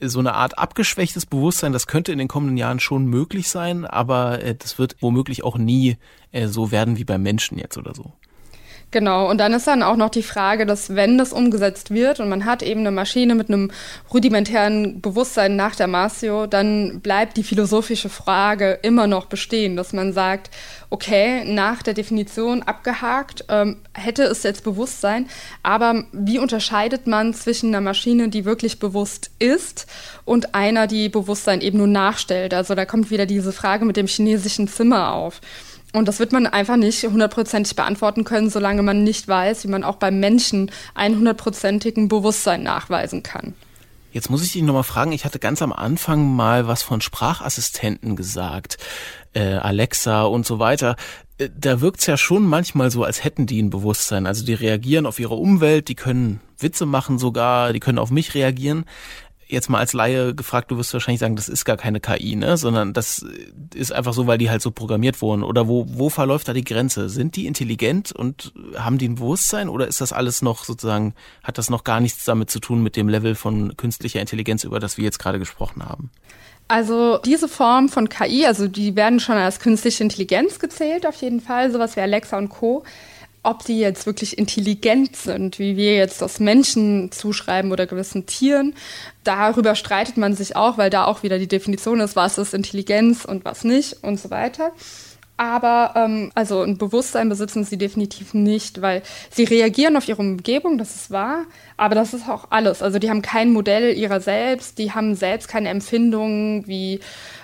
so 0.00 0.18
eine 0.18 0.34
Art 0.34 0.58
abgeschwächtes 0.58 1.26
Bewusstsein, 1.26 1.72
das 1.72 1.86
könnte 1.86 2.12
in 2.12 2.18
den 2.18 2.28
kommenden 2.28 2.56
Jahren 2.56 2.80
schon 2.80 3.06
möglich 3.06 3.48
sein, 3.48 3.84
aber 3.84 4.42
äh, 4.42 4.54
das 4.54 4.78
wird 4.78 4.96
womöglich 5.00 5.44
auch 5.44 5.58
nie 5.58 5.96
äh, 6.32 6.46
so 6.46 6.70
werden 6.70 6.96
wie 6.96 7.04
beim 7.04 7.22
Menschen 7.22 7.58
jetzt 7.58 7.76
oder 7.76 7.94
so. 7.94 8.12
Genau, 8.92 9.30
und 9.30 9.38
dann 9.38 9.52
ist 9.52 9.68
dann 9.68 9.84
auch 9.84 9.94
noch 9.94 10.10
die 10.10 10.24
Frage, 10.24 10.66
dass 10.66 10.96
wenn 10.96 11.16
das 11.16 11.32
umgesetzt 11.32 11.92
wird 11.92 12.18
und 12.18 12.28
man 12.28 12.44
hat 12.44 12.60
eben 12.62 12.80
eine 12.80 12.90
Maschine 12.90 13.36
mit 13.36 13.48
einem 13.48 13.70
rudimentären 14.12 15.00
Bewusstsein 15.00 15.54
nach 15.54 15.76
der 15.76 15.86
Masio, 15.86 16.48
dann 16.48 17.00
bleibt 17.00 17.36
die 17.36 17.44
philosophische 17.44 18.08
Frage 18.08 18.80
immer 18.82 19.06
noch 19.06 19.26
bestehen, 19.26 19.76
dass 19.76 19.92
man 19.92 20.12
sagt, 20.12 20.50
okay, 20.90 21.44
nach 21.44 21.84
der 21.84 21.94
Definition 21.94 22.64
abgehakt, 22.64 23.44
ähm, 23.48 23.76
hätte 23.94 24.24
es 24.24 24.42
jetzt 24.42 24.64
Bewusstsein, 24.64 25.28
aber 25.62 26.04
wie 26.10 26.40
unterscheidet 26.40 27.06
man 27.06 27.32
zwischen 27.32 27.68
einer 27.68 27.80
Maschine, 27.80 28.28
die 28.28 28.44
wirklich 28.44 28.80
bewusst 28.80 29.30
ist 29.38 29.86
und 30.24 30.56
einer, 30.56 30.88
die 30.88 31.08
Bewusstsein 31.08 31.60
eben 31.60 31.78
nur 31.78 31.86
nachstellt? 31.86 32.52
Also 32.54 32.74
da 32.74 32.86
kommt 32.86 33.12
wieder 33.12 33.26
diese 33.26 33.52
Frage 33.52 33.84
mit 33.84 33.96
dem 33.96 34.08
chinesischen 34.08 34.66
Zimmer 34.66 35.14
auf. 35.14 35.40
Und 35.92 36.06
das 36.06 36.20
wird 36.20 36.32
man 36.32 36.46
einfach 36.46 36.76
nicht 36.76 37.02
hundertprozentig 37.02 37.74
beantworten 37.74 38.24
können, 38.24 38.50
solange 38.50 38.82
man 38.82 39.02
nicht 39.02 39.26
weiß, 39.26 39.64
wie 39.64 39.68
man 39.68 39.82
auch 39.82 39.96
beim 39.96 40.20
Menschen 40.20 40.70
einen 40.94 41.16
hundertprozentigen 41.16 42.08
Bewusstsein 42.08 42.62
nachweisen 42.62 43.22
kann. 43.22 43.54
Jetzt 44.12 44.30
muss 44.30 44.42
ich 44.42 44.52
dich 44.52 44.62
nochmal 44.62 44.82
fragen, 44.82 45.12
ich 45.12 45.24
hatte 45.24 45.38
ganz 45.38 45.62
am 45.62 45.72
Anfang 45.72 46.34
mal 46.34 46.66
was 46.66 46.82
von 46.82 47.00
Sprachassistenten 47.00 48.16
gesagt, 48.16 48.76
äh, 49.34 49.54
Alexa 49.54 50.24
und 50.24 50.46
so 50.46 50.58
weiter. 50.58 50.96
Äh, 51.38 51.48
da 51.56 51.80
wirkt's 51.80 52.06
ja 52.06 52.16
schon 52.16 52.44
manchmal 52.44 52.90
so, 52.90 53.04
als 53.04 53.22
hätten 53.22 53.46
die 53.46 53.62
ein 53.62 53.70
Bewusstsein. 53.70 54.26
Also 54.26 54.44
die 54.44 54.54
reagieren 54.54 55.06
auf 55.06 55.20
ihre 55.20 55.34
Umwelt, 55.34 55.88
die 55.88 55.94
können 55.94 56.40
Witze 56.58 56.86
machen 56.86 57.18
sogar, 57.18 57.72
die 57.72 57.80
können 57.80 57.98
auf 57.98 58.10
mich 58.10 58.34
reagieren 58.34 58.84
jetzt 59.50 59.68
mal 59.68 59.78
als 59.78 59.92
Laie 59.92 60.34
gefragt, 60.34 60.70
du 60.70 60.78
wirst 60.78 60.92
wahrscheinlich 60.92 61.20
sagen, 61.20 61.36
das 61.36 61.48
ist 61.48 61.64
gar 61.64 61.76
keine 61.76 62.00
KI, 62.00 62.36
ne? 62.36 62.56
Sondern 62.56 62.92
das 62.92 63.24
ist 63.74 63.92
einfach 63.92 64.12
so, 64.12 64.26
weil 64.26 64.38
die 64.38 64.50
halt 64.50 64.62
so 64.62 64.70
programmiert 64.70 65.20
wurden. 65.22 65.42
Oder 65.42 65.68
wo, 65.68 65.86
wo 65.88 66.08
verläuft 66.08 66.48
da 66.48 66.52
die 66.52 66.64
Grenze? 66.64 67.08
Sind 67.08 67.36
die 67.36 67.46
intelligent 67.46 68.12
und 68.12 68.52
haben 68.76 68.98
die 68.98 69.08
ein 69.08 69.16
Bewusstsein 69.16 69.68
oder 69.68 69.86
ist 69.86 70.00
das 70.00 70.12
alles 70.12 70.42
noch 70.42 70.64
sozusagen, 70.64 71.14
hat 71.42 71.58
das 71.58 71.70
noch 71.70 71.84
gar 71.84 72.00
nichts 72.00 72.24
damit 72.24 72.50
zu 72.50 72.60
tun 72.60 72.82
mit 72.82 72.96
dem 72.96 73.08
Level 73.08 73.34
von 73.34 73.76
künstlicher 73.76 74.20
Intelligenz, 74.20 74.64
über 74.64 74.80
das 74.80 74.96
wir 74.96 75.04
jetzt 75.04 75.18
gerade 75.18 75.38
gesprochen 75.38 75.84
haben? 75.84 76.10
Also 76.68 77.18
diese 77.18 77.48
Form 77.48 77.88
von 77.88 78.08
KI, 78.08 78.46
also 78.46 78.68
die 78.68 78.94
werden 78.94 79.18
schon 79.18 79.34
als 79.34 79.58
künstliche 79.58 80.04
Intelligenz 80.04 80.60
gezählt, 80.60 81.04
auf 81.04 81.20
jeden 81.20 81.40
Fall, 81.40 81.72
sowas 81.72 81.96
wie 81.96 82.00
Alexa 82.00 82.38
und 82.38 82.48
Co 82.48 82.84
ob 83.42 83.64
die 83.64 83.78
jetzt 83.78 84.06
wirklich 84.06 84.36
intelligent 84.36 85.16
sind, 85.16 85.58
wie 85.58 85.76
wir 85.76 85.96
jetzt 85.96 86.20
das 86.20 86.40
Menschen 86.40 87.10
zuschreiben 87.10 87.72
oder 87.72 87.86
gewissen 87.86 88.26
Tieren, 88.26 88.74
darüber 89.24 89.74
streitet 89.74 90.16
man 90.18 90.34
sich 90.34 90.56
auch, 90.56 90.76
weil 90.76 90.90
da 90.90 91.04
auch 91.06 91.22
wieder 91.22 91.38
die 91.38 91.48
Definition 91.48 92.00
ist, 92.00 92.16
was 92.16 92.38
ist 92.38 92.52
Intelligenz 92.52 93.24
und 93.24 93.44
was 93.44 93.64
nicht 93.64 94.02
und 94.02 94.20
so 94.20 94.30
weiter. 94.30 94.72
Aber 95.40 95.94
ähm, 95.96 96.30
also 96.34 96.60
ein 96.60 96.76
Bewusstsein 96.76 97.30
besitzen 97.30 97.64
sie 97.64 97.78
definitiv 97.78 98.34
nicht, 98.34 98.82
weil 98.82 99.02
sie 99.30 99.44
reagieren 99.44 99.96
auf 99.96 100.06
ihre 100.06 100.20
Umgebung, 100.20 100.76
das 100.76 100.94
ist 100.94 101.10
wahr, 101.10 101.46
aber 101.78 101.94
das 101.94 102.12
ist 102.12 102.28
auch 102.28 102.48
alles. 102.50 102.82
Also 102.82 102.98
die 102.98 103.08
haben 103.08 103.22
kein 103.22 103.50
Modell 103.50 103.96
ihrer 103.96 104.20
selbst, 104.20 104.76
die 104.76 104.92
haben 104.92 105.14
selbst 105.14 105.48
keine 105.48 105.70
Empfindungen 105.70 106.66
wie 106.66 107.00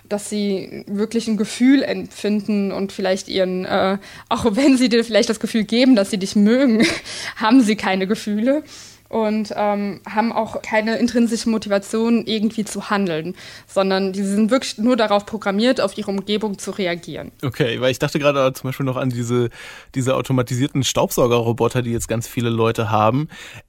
dass 0.09 0.31
sie 0.31 0.85
wirklich 0.87 1.29
ein 1.29 1.37
Gefühl 1.37 1.83
empfinden 1.83 2.73
und 2.73 2.93
vielleicht 2.93 3.29
ihren, 3.29 3.65
äh, 3.65 3.99
auch 4.29 4.45
wenn 4.57 4.77
sie 4.77 4.89
dir 4.89 5.05
vielleicht 5.05 5.29
das 5.29 5.41
Gefühl 5.41 5.65
geben, 5.65 5.97
dass 5.97 6.11
sie 6.11 6.19
dich 6.19 6.37
mögen, 6.37 6.87
haben 7.37 7.61
sie 7.61 7.77
keine 7.77 8.07
Gefühle 8.07 8.63
und 9.09 9.53
ähm, 9.57 10.01
haben 10.09 10.33
auch 10.33 10.63
keine 10.63 10.97
intrinsische 10.99 11.49
Motivation, 11.49 12.27
irgendwie 12.27 12.65
zu 12.65 12.91
handeln, 12.91 13.35
sondern 13.67 14.13
die 14.13 14.23
sind 14.23 14.51
wirklich 14.51 14.79
nur 14.79 14.97
darauf 14.97 15.27
programmiert, 15.27 15.81
auf 15.81 15.97
ihre 15.97 16.11
Umgebung 16.11 16.59
zu 16.59 16.73
reagieren. 16.73 17.31
Okay, 17.43 17.81
weil 17.81 17.91
ich 17.91 17.99
dachte 17.99 18.19
gerade 18.19 18.53
zum 18.53 18.69
Beispiel 18.69 18.87
noch 18.87 18.97
an 18.97 19.11
diese, 19.11 19.51
diese 19.95 20.17
automatisierten 20.17 20.83
Staubsaugerroboter, 20.83 21.83
die 21.83 21.93
jetzt 21.93 22.09
ganz 22.09 22.27
viele 22.27 22.51
Leute 22.51 22.91
haben 22.91 23.29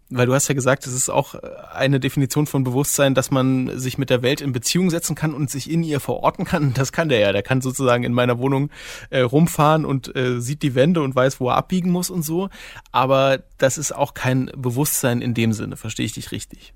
weil 0.09 0.25
du 0.25 0.33
hast 0.33 0.47
ja 0.47 0.55
gesagt, 0.55 0.87
es 0.87 0.93
ist 0.93 1.09
auch 1.09 1.35
eine 1.73 1.99
Definition 1.99 2.47
von 2.47 2.63
Bewusstsein, 2.63 3.13
dass 3.13 3.29
man 3.29 3.77
sich 3.77 3.97
mit 3.97 4.09
der 4.09 4.21
Welt 4.21 4.39
in 4.39 4.53
Beziehung 4.53 4.89
setzen 4.89 5.15
kann 5.15 5.33
und 5.33 5.49
sich 5.49 5.69
in 5.69 5.83
ihr 5.83 5.99
verorten 5.99 6.45
kann. 6.45 6.73
Das 6.77 6.91
kann 6.91 7.09
der 7.09 7.19
ja. 7.19 7.31
Der 7.31 7.43
kann 7.43 7.59
sozusagen 7.61 8.03
in 8.03 8.13
meiner 8.13 8.37
Wohnung 8.37 8.69
äh, 9.09 9.21
rumfahren 9.21 9.83
und 9.83 10.15
äh, 10.15 10.39
sieht 10.39 10.61
die 10.61 10.75
Wände 10.75 11.01
und 11.01 11.15
weiß, 11.15 11.39
wo 11.39 11.49
er 11.49 11.55
abbiegen 11.55 11.91
muss 11.91 12.09
und 12.09 12.21
so. 12.21 12.49
Aber 12.91 13.39
das 13.57 13.77
ist 13.77 13.93
auch 13.93 14.13
kein 14.13 14.51
Bewusstsein 14.55 15.21
in 15.21 15.33
dem 15.33 15.53
Sinne. 15.53 15.75
Verstehe 15.75 16.05
ich 16.05 16.13
dich 16.13 16.31
richtig? 16.31 16.73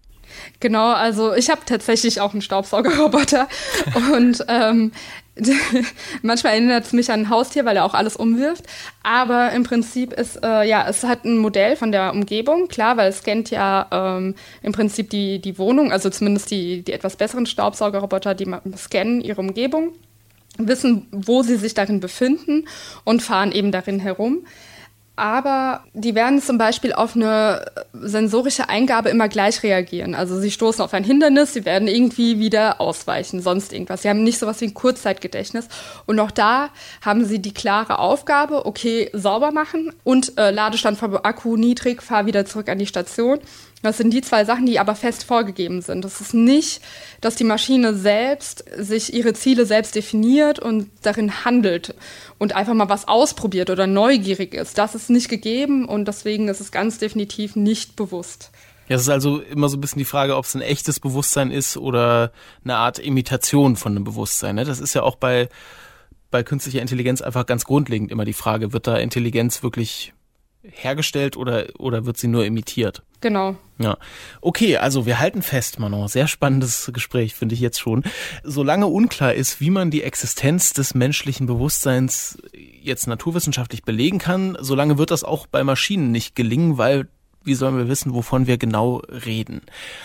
Genau, 0.59 0.91
also 0.91 1.33
ich 1.33 1.49
habe 1.49 1.61
tatsächlich 1.65 2.21
auch 2.21 2.33
einen 2.33 2.41
Staubsaugerroboter 2.41 3.47
und 4.13 4.43
ähm, 4.47 4.91
manchmal 6.21 6.53
erinnert 6.53 6.85
es 6.85 6.93
mich 6.93 7.11
an 7.11 7.21
ein 7.21 7.29
Haustier, 7.29 7.65
weil 7.65 7.77
er 7.77 7.85
auch 7.85 7.93
alles 7.93 8.15
umwirft. 8.15 8.65
Aber 9.03 9.51
im 9.51 9.63
Prinzip 9.63 10.13
ist, 10.13 10.43
äh, 10.43 10.67
ja, 10.67 10.87
es 10.87 11.03
hat 11.03 11.25
ein 11.25 11.37
Modell 11.37 11.75
von 11.75 11.91
der 11.91 12.13
Umgebung, 12.13 12.67
klar, 12.67 12.97
weil 12.97 13.09
es 13.09 13.19
scannt 13.19 13.49
ja 13.49 13.87
ähm, 13.91 14.35
im 14.61 14.71
Prinzip 14.71 15.09
die, 15.09 15.39
die 15.39 15.57
Wohnung, 15.57 15.91
also 15.91 16.09
zumindest 16.09 16.51
die, 16.51 16.83
die 16.83 16.93
etwas 16.93 17.15
besseren 17.15 17.45
Staubsaugerroboter, 17.45 18.35
die 18.35 18.47
scannen 18.77 19.21
ihre 19.21 19.41
Umgebung, 19.41 19.93
wissen, 20.57 21.07
wo 21.11 21.43
sie 21.43 21.55
sich 21.55 21.73
darin 21.73 21.99
befinden 21.99 22.67
und 23.03 23.21
fahren 23.21 23.51
eben 23.51 23.71
darin 23.71 23.99
herum 23.99 24.45
aber 25.21 25.83
die 25.93 26.15
werden 26.15 26.41
zum 26.41 26.57
Beispiel 26.57 26.93
auf 26.93 27.15
eine 27.15 27.63
sensorische 27.93 28.69
Eingabe 28.69 29.09
immer 29.09 29.29
gleich 29.29 29.61
reagieren. 29.61 30.15
Also 30.15 30.39
sie 30.39 30.49
stoßen 30.49 30.83
auf 30.83 30.95
ein 30.95 31.03
Hindernis, 31.03 31.53
sie 31.53 31.63
werden 31.63 31.87
irgendwie 31.87 32.39
wieder 32.39 32.81
ausweichen, 32.81 33.39
sonst 33.39 33.71
irgendwas. 33.71 34.01
Sie 34.01 34.09
haben 34.09 34.23
nicht 34.23 34.39
sowas 34.39 34.59
wie 34.61 34.65
ein 34.65 34.73
Kurzzeitgedächtnis. 34.73 35.67
Und 36.07 36.19
auch 36.19 36.31
da 36.31 36.69
haben 37.05 37.23
sie 37.23 37.37
die 37.37 37.53
klare 37.53 37.99
Aufgabe, 37.99 38.65
okay, 38.65 39.11
sauber 39.13 39.51
machen 39.51 39.93
und 40.03 40.39
äh, 40.39 40.49
Ladestand 40.49 40.97
vom 40.97 41.15
Akku 41.15 41.55
niedrig, 41.55 42.01
fahr 42.01 42.25
wieder 42.25 42.47
zurück 42.47 42.67
an 42.67 42.79
die 42.79 42.87
Station. 42.87 43.37
Das 43.81 43.97
sind 43.97 44.11
die 44.11 44.21
zwei 44.21 44.45
Sachen, 44.45 44.65
die 44.65 44.79
aber 44.79 44.95
fest 44.95 45.23
vorgegeben 45.23 45.81
sind. 45.81 46.05
Das 46.05 46.21
ist 46.21 46.33
nicht, 46.33 46.81
dass 47.19 47.35
die 47.35 47.43
Maschine 47.43 47.95
selbst 47.95 48.63
sich 48.77 49.13
ihre 49.13 49.33
Ziele 49.33 49.65
selbst 49.65 49.95
definiert 49.95 50.59
und 50.59 50.89
darin 51.01 51.43
handelt 51.45 51.95
und 52.37 52.53
einfach 52.55 52.73
mal 52.73 52.89
was 52.89 53.07
ausprobiert 53.07 53.69
oder 53.69 53.87
neugierig 53.87 54.53
ist. 54.53 54.77
Das 54.77 54.93
ist 54.93 55.09
nicht 55.09 55.29
gegeben 55.29 55.85
und 55.85 56.07
deswegen 56.07 56.47
ist 56.47 56.61
es 56.61 56.71
ganz 56.71 56.99
definitiv 56.99 57.55
nicht 57.55 57.95
bewusst. 57.95 58.51
Ja, 58.87 58.97
es 58.97 59.03
ist 59.03 59.09
also 59.09 59.39
immer 59.39 59.69
so 59.69 59.77
ein 59.77 59.81
bisschen 59.81 59.99
die 59.99 60.05
Frage, 60.05 60.35
ob 60.35 60.45
es 60.45 60.53
ein 60.53 60.61
echtes 60.61 60.99
Bewusstsein 60.99 61.49
ist 61.49 61.77
oder 61.77 62.31
eine 62.63 62.75
Art 62.75 62.99
Imitation 62.99 63.77
von 63.77 63.93
einem 63.93 64.03
Bewusstsein. 64.03 64.55
Ne? 64.55 64.65
Das 64.65 64.79
ist 64.79 64.93
ja 64.93 65.01
auch 65.01 65.15
bei, 65.15 65.49
bei 66.29 66.43
künstlicher 66.43 66.81
Intelligenz 66.81 67.21
einfach 67.21 67.45
ganz 67.45 67.63
grundlegend 67.63 68.11
immer 68.11 68.25
die 68.25 68.33
Frage, 68.33 68.73
wird 68.73 68.87
da 68.87 68.97
Intelligenz 68.97 69.63
wirklich 69.63 70.13
hergestellt 70.61 71.37
oder, 71.37 71.67
oder 71.79 72.05
wird 72.05 72.17
sie 72.17 72.27
nur 72.27 72.45
imitiert? 72.45 73.03
Genau. 73.21 73.55
Ja. 73.77 73.97
Okay, 74.41 74.77
also 74.77 75.05
wir 75.05 75.19
halten 75.19 75.41
fest, 75.41 75.79
Manon. 75.79 76.07
Sehr 76.07 76.27
spannendes 76.27 76.91
Gespräch, 76.93 77.35
finde 77.35 77.55
ich 77.55 77.61
jetzt 77.61 77.79
schon. 77.79 78.03
Solange 78.43 78.87
unklar 78.87 79.33
ist, 79.33 79.61
wie 79.61 79.69
man 79.69 79.91
die 79.91 80.03
Existenz 80.03 80.73
des 80.73 80.93
menschlichen 80.93 81.45
Bewusstseins 81.47 82.37
jetzt 82.53 83.07
naturwissenschaftlich 83.07 83.83
belegen 83.83 84.19
kann, 84.19 84.57
solange 84.59 84.97
wird 84.97 85.11
das 85.11 85.23
auch 85.23 85.47
bei 85.47 85.63
Maschinen 85.63 86.11
nicht 86.11 86.35
gelingen, 86.35 86.77
weil 86.77 87.07
wie 87.43 87.55
sollen 87.55 87.77
wir 87.77 87.87
wissen, 87.87 88.13
wovon 88.13 88.45
wir 88.45 88.57
genau 88.57 89.01
reden? 89.07 89.61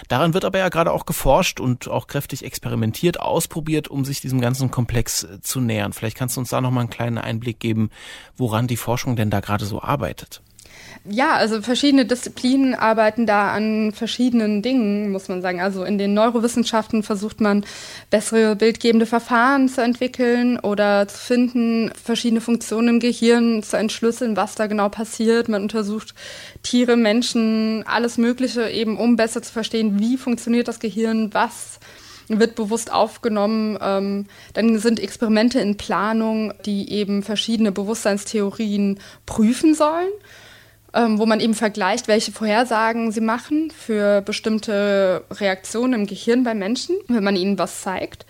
Daran 0.08 0.32
wird 0.32 0.46
aber 0.46 0.58
ja 0.58 0.70
gerade 0.70 0.92
auch 0.92 1.04
geforscht 1.04 1.60
und 1.60 1.88
auch 1.88 2.06
kräftig 2.06 2.44
experimentiert, 2.44 3.20
ausprobiert, 3.20 3.88
um 3.88 4.06
sich 4.06 4.22
diesem 4.22 4.40
ganzen 4.40 4.70
Komplex 4.70 5.26
zu 5.42 5.60
nähern. 5.60 5.92
Vielleicht 5.92 6.16
kannst 6.16 6.36
du 6.36 6.40
uns 6.40 6.48
da 6.48 6.62
nochmal 6.62 6.82
einen 6.82 6.90
kleinen 6.90 7.18
Einblick 7.18 7.60
geben, 7.60 7.90
woran 8.36 8.66
die 8.66 8.78
Forschung 8.78 9.16
denn 9.16 9.28
da 9.28 9.40
gerade 9.40 9.66
so 9.66 9.82
arbeitet. 9.82 10.40
Ja, 11.08 11.34
also 11.34 11.62
verschiedene 11.62 12.04
Disziplinen 12.04 12.74
arbeiten 12.74 13.26
da 13.26 13.52
an 13.52 13.92
verschiedenen 13.92 14.60
Dingen, 14.62 15.12
muss 15.12 15.28
man 15.28 15.40
sagen. 15.40 15.60
Also 15.60 15.84
in 15.84 15.98
den 15.98 16.14
Neurowissenschaften 16.14 17.04
versucht 17.04 17.40
man 17.40 17.64
bessere 18.10 18.56
bildgebende 18.56 19.06
Verfahren 19.06 19.68
zu 19.68 19.82
entwickeln 19.82 20.58
oder 20.58 21.06
zu 21.06 21.18
finden, 21.18 21.92
verschiedene 22.02 22.40
Funktionen 22.40 22.88
im 22.88 23.00
Gehirn 23.00 23.62
zu 23.62 23.76
entschlüsseln, 23.76 24.36
was 24.36 24.56
da 24.56 24.66
genau 24.66 24.88
passiert. 24.88 25.48
Man 25.48 25.62
untersucht 25.62 26.14
Tiere, 26.64 26.96
Menschen, 26.96 27.84
alles 27.86 28.18
Mögliche 28.18 28.68
eben, 28.68 28.98
um 28.98 29.14
besser 29.14 29.42
zu 29.42 29.52
verstehen, 29.52 30.00
wie 30.00 30.16
funktioniert 30.16 30.66
das 30.66 30.80
Gehirn, 30.80 31.32
was 31.32 31.78
wird 32.26 32.56
bewusst 32.56 32.90
aufgenommen. 32.92 33.78
Ähm, 33.80 34.26
dann 34.54 34.78
sind 34.80 34.98
Experimente 34.98 35.60
in 35.60 35.76
Planung, 35.76 36.52
die 36.64 36.90
eben 36.90 37.22
verschiedene 37.22 37.70
Bewusstseinstheorien 37.70 38.98
prüfen 39.24 39.74
sollen 39.74 40.08
ähm, 40.96 41.18
wo 41.18 41.26
man 41.26 41.40
eben 41.40 41.54
vergleicht, 41.54 42.08
welche 42.08 42.32
Vorhersagen 42.32 43.12
sie 43.12 43.20
machen 43.20 43.70
für 43.70 44.22
bestimmte 44.22 45.24
Reaktionen 45.30 45.92
im 45.92 46.06
Gehirn 46.06 46.42
bei 46.42 46.54
Menschen, 46.54 46.96
wenn 47.08 47.22
man 47.22 47.36
ihnen 47.36 47.58
was 47.58 47.82
zeigt. 47.82 48.24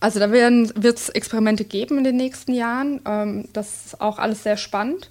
Also 0.00 0.18
da 0.18 0.32
wird 0.32 0.98
es 0.98 1.08
Experimente 1.10 1.64
geben 1.64 1.98
in 1.98 2.04
den 2.04 2.16
nächsten 2.16 2.52
Jahren. 2.52 3.00
Ähm, 3.06 3.48
das 3.52 3.86
ist 3.86 4.00
auch 4.00 4.18
alles 4.18 4.42
sehr 4.42 4.56
spannend. 4.56 5.10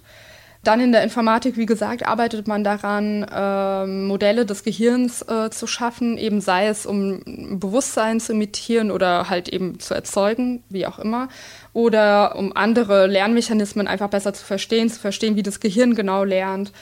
Dann 0.62 0.78
in 0.80 0.92
der 0.92 1.02
Informatik, 1.02 1.56
wie 1.56 1.64
gesagt, 1.64 2.06
arbeitet 2.06 2.46
man 2.46 2.62
daran, 2.62 3.22
äh, 3.22 3.86
Modelle 3.86 4.44
des 4.44 4.62
Gehirns 4.62 5.22
äh, 5.22 5.48
zu 5.48 5.66
schaffen, 5.66 6.18
eben 6.18 6.42
sei 6.42 6.66
es 6.66 6.84
um 6.84 7.22
Bewusstsein 7.58 8.20
zu 8.20 8.32
imitieren 8.32 8.90
oder 8.90 9.30
halt 9.30 9.48
eben 9.48 9.80
zu 9.80 9.94
erzeugen, 9.94 10.62
wie 10.68 10.86
auch 10.86 10.98
immer, 10.98 11.28
oder 11.72 12.36
um 12.36 12.54
andere 12.54 13.06
Lernmechanismen 13.06 13.88
einfach 13.88 14.10
besser 14.10 14.34
zu 14.34 14.44
verstehen, 14.44 14.90
zu 14.90 15.00
verstehen, 15.00 15.34
wie 15.34 15.42
das 15.42 15.60
Gehirn 15.60 15.94
genau 15.94 16.24
lernt 16.24 16.72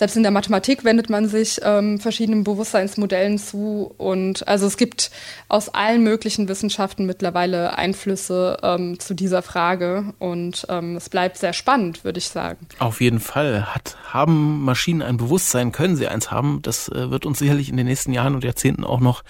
selbst 0.00 0.16
in 0.16 0.22
der 0.22 0.32
Mathematik 0.32 0.82
wendet 0.82 1.10
man 1.10 1.28
sich 1.28 1.60
ähm, 1.62 2.00
verschiedenen 2.00 2.42
Bewusstseinsmodellen 2.42 3.36
zu. 3.36 3.94
Und 3.98 4.48
also 4.48 4.66
es 4.66 4.78
gibt 4.78 5.10
aus 5.48 5.68
allen 5.68 6.02
möglichen 6.02 6.48
Wissenschaften 6.48 7.04
mittlerweile 7.04 7.76
Einflüsse 7.76 8.56
ähm, 8.62 8.98
zu 8.98 9.12
dieser 9.12 9.42
Frage. 9.42 10.14
Und 10.18 10.66
ähm, 10.70 10.96
es 10.96 11.10
bleibt 11.10 11.36
sehr 11.36 11.52
spannend, 11.52 12.02
würde 12.02 12.16
ich 12.16 12.28
sagen. 12.28 12.66
Auf 12.78 13.02
jeden 13.02 13.20
Fall. 13.20 13.74
Hat, 13.74 13.98
haben 14.08 14.64
Maschinen 14.64 15.02
ein 15.02 15.18
Bewusstsein? 15.18 15.70
Können 15.70 15.96
sie 15.96 16.08
eins 16.08 16.30
haben? 16.30 16.62
Das 16.62 16.88
äh, 16.88 17.10
wird 17.10 17.26
uns 17.26 17.38
sicherlich 17.38 17.68
in 17.68 17.76
den 17.76 17.86
nächsten 17.86 18.14
Jahren 18.14 18.34
und 18.34 18.42
Jahrzehnten 18.42 18.84
auch 18.84 19.00
noch, 19.00 19.22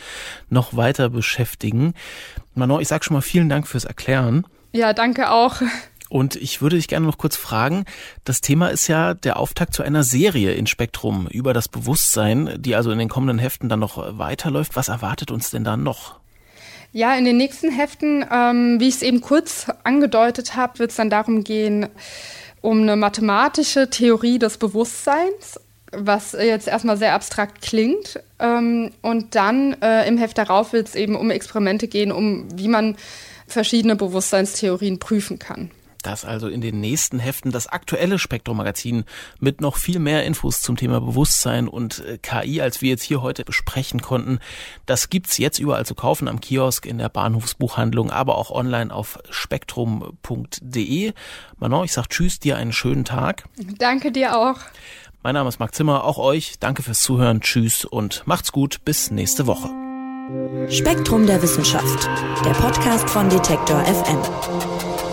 noch 0.50 0.76
weiter 0.76 1.10
beschäftigen. 1.10 1.94
Manon, 2.54 2.80
ich 2.80 2.86
sage 2.86 3.02
schon 3.02 3.16
mal 3.16 3.22
vielen 3.22 3.48
Dank 3.48 3.66
fürs 3.66 3.86
Erklären. 3.86 4.46
Ja, 4.70 4.92
danke 4.92 5.32
auch. 5.32 5.62
Und 6.10 6.34
ich 6.34 6.60
würde 6.60 6.76
dich 6.76 6.88
gerne 6.88 7.06
noch 7.06 7.18
kurz 7.18 7.36
fragen, 7.36 7.84
das 8.24 8.40
Thema 8.40 8.68
ist 8.68 8.88
ja 8.88 9.14
der 9.14 9.38
Auftakt 9.38 9.72
zu 9.72 9.84
einer 9.84 10.02
Serie 10.02 10.52
in 10.52 10.66
Spektrum 10.66 11.28
über 11.28 11.54
das 11.54 11.68
Bewusstsein, 11.68 12.56
die 12.58 12.74
also 12.74 12.90
in 12.90 12.98
den 12.98 13.08
kommenden 13.08 13.38
Heften 13.38 13.68
dann 13.68 13.78
noch 13.78 14.18
weiterläuft. 14.18 14.74
Was 14.74 14.88
erwartet 14.88 15.30
uns 15.30 15.50
denn 15.50 15.62
dann 15.62 15.84
noch? 15.84 16.18
Ja, 16.92 17.14
in 17.14 17.24
den 17.24 17.36
nächsten 17.36 17.70
Heften, 17.70 18.26
ähm, 18.28 18.80
wie 18.80 18.88
ich 18.88 18.96
es 18.96 19.02
eben 19.02 19.20
kurz 19.20 19.70
angedeutet 19.84 20.56
habe, 20.56 20.80
wird 20.80 20.90
es 20.90 20.96
dann 20.96 21.10
darum 21.10 21.44
gehen, 21.44 21.88
um 22.60 22.82
eine 22.82 22.96
mathematische 22.96 23.88
Theorie 23.88 24.40
des 24.40 24.58
Bewusstseins, 24.58 25.60
was 25.92 26.32
jetzt 26.32 26.66
erstmal 26.66 26.96
sehr 26.96 27.14
abstrakt 27.14 27.62
klingt. 27.62 28.20
Ähm, 28.40 28.90
und 29.02 29.36
dann 29.36 29.80
äh, 29.80 30.08
im 30.08 30.18
Heft 30.18 30.38
darauf 30.38 30.72
wird 30.72 30.88
es 30.88 30.96
eben 30.96 31.14
um 31.14 31.30
Experimente 31.30 31.86
gehen, 31.86 32.10
um 32.10 32.48
wie 32.52 32.68
man 32.68 32.96
verschiedene 33.46 33.94
Bewusstseinstheorien 33.94 34.98
prüfen 34.98 35.38
kann. 35.38 35.70
Das 36.02 36.24
also 36.24 36.48
in 36.48 36.60
den 36.60 36.80
nächsten 36.80 37.18
Heften 37.18 37.52
das 37.52 37.66
aktuelle 37.66 38.18
Spektrum-Magazin 38.18 39.04
mit 39.38 39.60
noch 39.60 39.76
viel 39.76 39.98
mehr 39.98 40.24
Infos 40.24 40.62
zum 40.62 40.76
Thema 40.76 41.00
Bewusstsein 41.00 41.68
und 41.68 42.04
äh, 42.04 42.18
KI, 42.18 42.60
als 42.60 42.82
wir 42.82 42.90
jetzt 42.90 43.02
hier 43.02 43.22
heute 43.22 43.44
besprechen 43.44 44.00
konnten. 44.00 44.38
Das 44.86 45.10
gibt's 45.10 45.38
jetzt 45.38 45.58
überall 45.58 45.86
zu 45.86 45.94
kaufen 45.94 46.28
am 46.28 46.40
Kiosk, 46.40 46.86
in 46.86 46.98
der 46.98 47.08
Bahnhofsbuchhandlung, 47.08 48.10
aber 48.10 48.38
auch 48.38 48.50
online 48.50 48.92
auf 48.92 49.18
spektrum.de. 49.30 51.12
Manon, 51.58 51.84
ich 51.84 51.92
sag 51.92 52.08
Tschüss, 52.08 52.40
dir 52.40 52.56
einen 52.56 52.72
schönen 52.72 53.04
Tag. 53.04 53.44
Danke 53.78 54.12
dir 54.12 54.36
auch. 54.36 54.58
Mein 55.22 55.34
Name 55.34 55.50
ist 55.50 55.58
Marc 55.58 55.74
Zimmer, 55.74 56.04
auch 56.04 56.16
euch. 56.16 56.54
Danke 56.60 56.82
fürs 56.82 57.00
Zuhören. 57.00 57.42
Tschüss 57.42 57.84
und 57.84 58.22
macht's 58.26 58.52
gut. 58.52 58.84
Bis 58.84 59.10
nächste 59.10 59.46
Woche. 59.46 59.68
Spektrum 60.70 61.26
der 61.26 61.42
Wissenschaft, 61.42 62.08
der 62.44 62.52
Podcast 62.52 63.10
von 63.10 63.28
Detektor 63.28 63.84
FM. 63.84 65.09